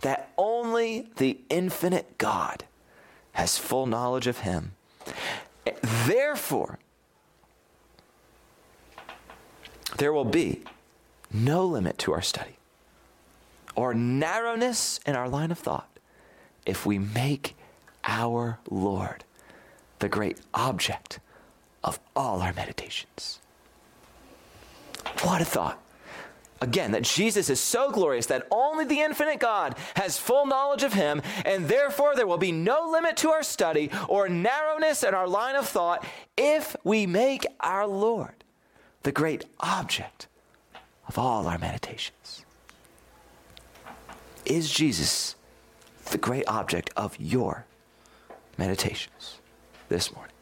that 0.00 0.32
only 0.36 1.08
the 1.16 1.38
infinite 1.48 2.18
God 2.18 2.64
has 3.32 3.58
full 3.58 3.86
knowledge 3.86 4.26
of 4.26 4.38
him. 4.38 4.72
Therefore, 5.82 6.78
there 9.98 10.12
will 10.12 10.24
be 10.24 10.62
no 11.32 11.66
limit 11.66 11.98
to 11.98 12.12
our 12.12 12.22
study 12.22 12.56
or 13.74 13.94
narrowness 13.94 15.00
in 15.06 15.16
our 15.16 15.28
line 15.28 15.50
of 15.50 15.58
thought 15.58 15.88
if 16.66 16.86
we 16.86 16.98
make 16.98 17.56
our 18.04 18.58
Lord 18.70 19.24
the 19.98 20.08
great 20.08 20.38
object 20.52 21.20
of 21.82 21.98
all 22.14 22.42
our 22.42 22.52
meditations. 22.52 23.40
What 25.22 25.40
a 25.40 25.44
thought. 25.44 25.80
Again, 26.60 26.92
that 26.92 27.02
Jesus 27.02 27.50
is 27.50 27.60
so 27.60 27.90
glorious 27.90 28.26
that 28.26 28.46
only 28.50 28.84
the 28.84 29.00
infinite 29.00 29.38
God 29.38 29.76
has 29.96 30.18
full 30.18 30.46
knowledge 30.46 30.82
of 30.82 30.92
him, 30.92 31.20
and 31.44 31.68
therefore 31.68 32.14
there 32.14 32.26
will 32.26 32.38
be 32.38 32.52
no 32.52 32.88
limit 32.90 33.16
to 33.18 33.30
our 33.30 33.42
study 33.42 33.90
or 34.08 34.28
narrowness 34.28 35.02
in 35.02 35.14
our 35.14 35.28
line 35.28 35.56
of 35.56 35.68
thought 35.68 36.04
if 36.36 36.76
we 36.84 37.06
make 37.06 37.46
our 37.60 37.86
Lord 37.86 38.44
the 39.02 39.12
great 39.12 39.44
object 39.60 40.28
of 41.08 41.18
all 41.18 41.46
our 41.46 41.58
meditations. 41.58 42.44
Is 44.44 44.70
Jesus 44.70 45.36
the 46.10 46.18
great 46.18 46.46
object 46.48 46.90
of 46.96 47.18
your 47.18 47.66
meditations 48.58 49.40
this 49.88 50.14
morning? 50.14 50.33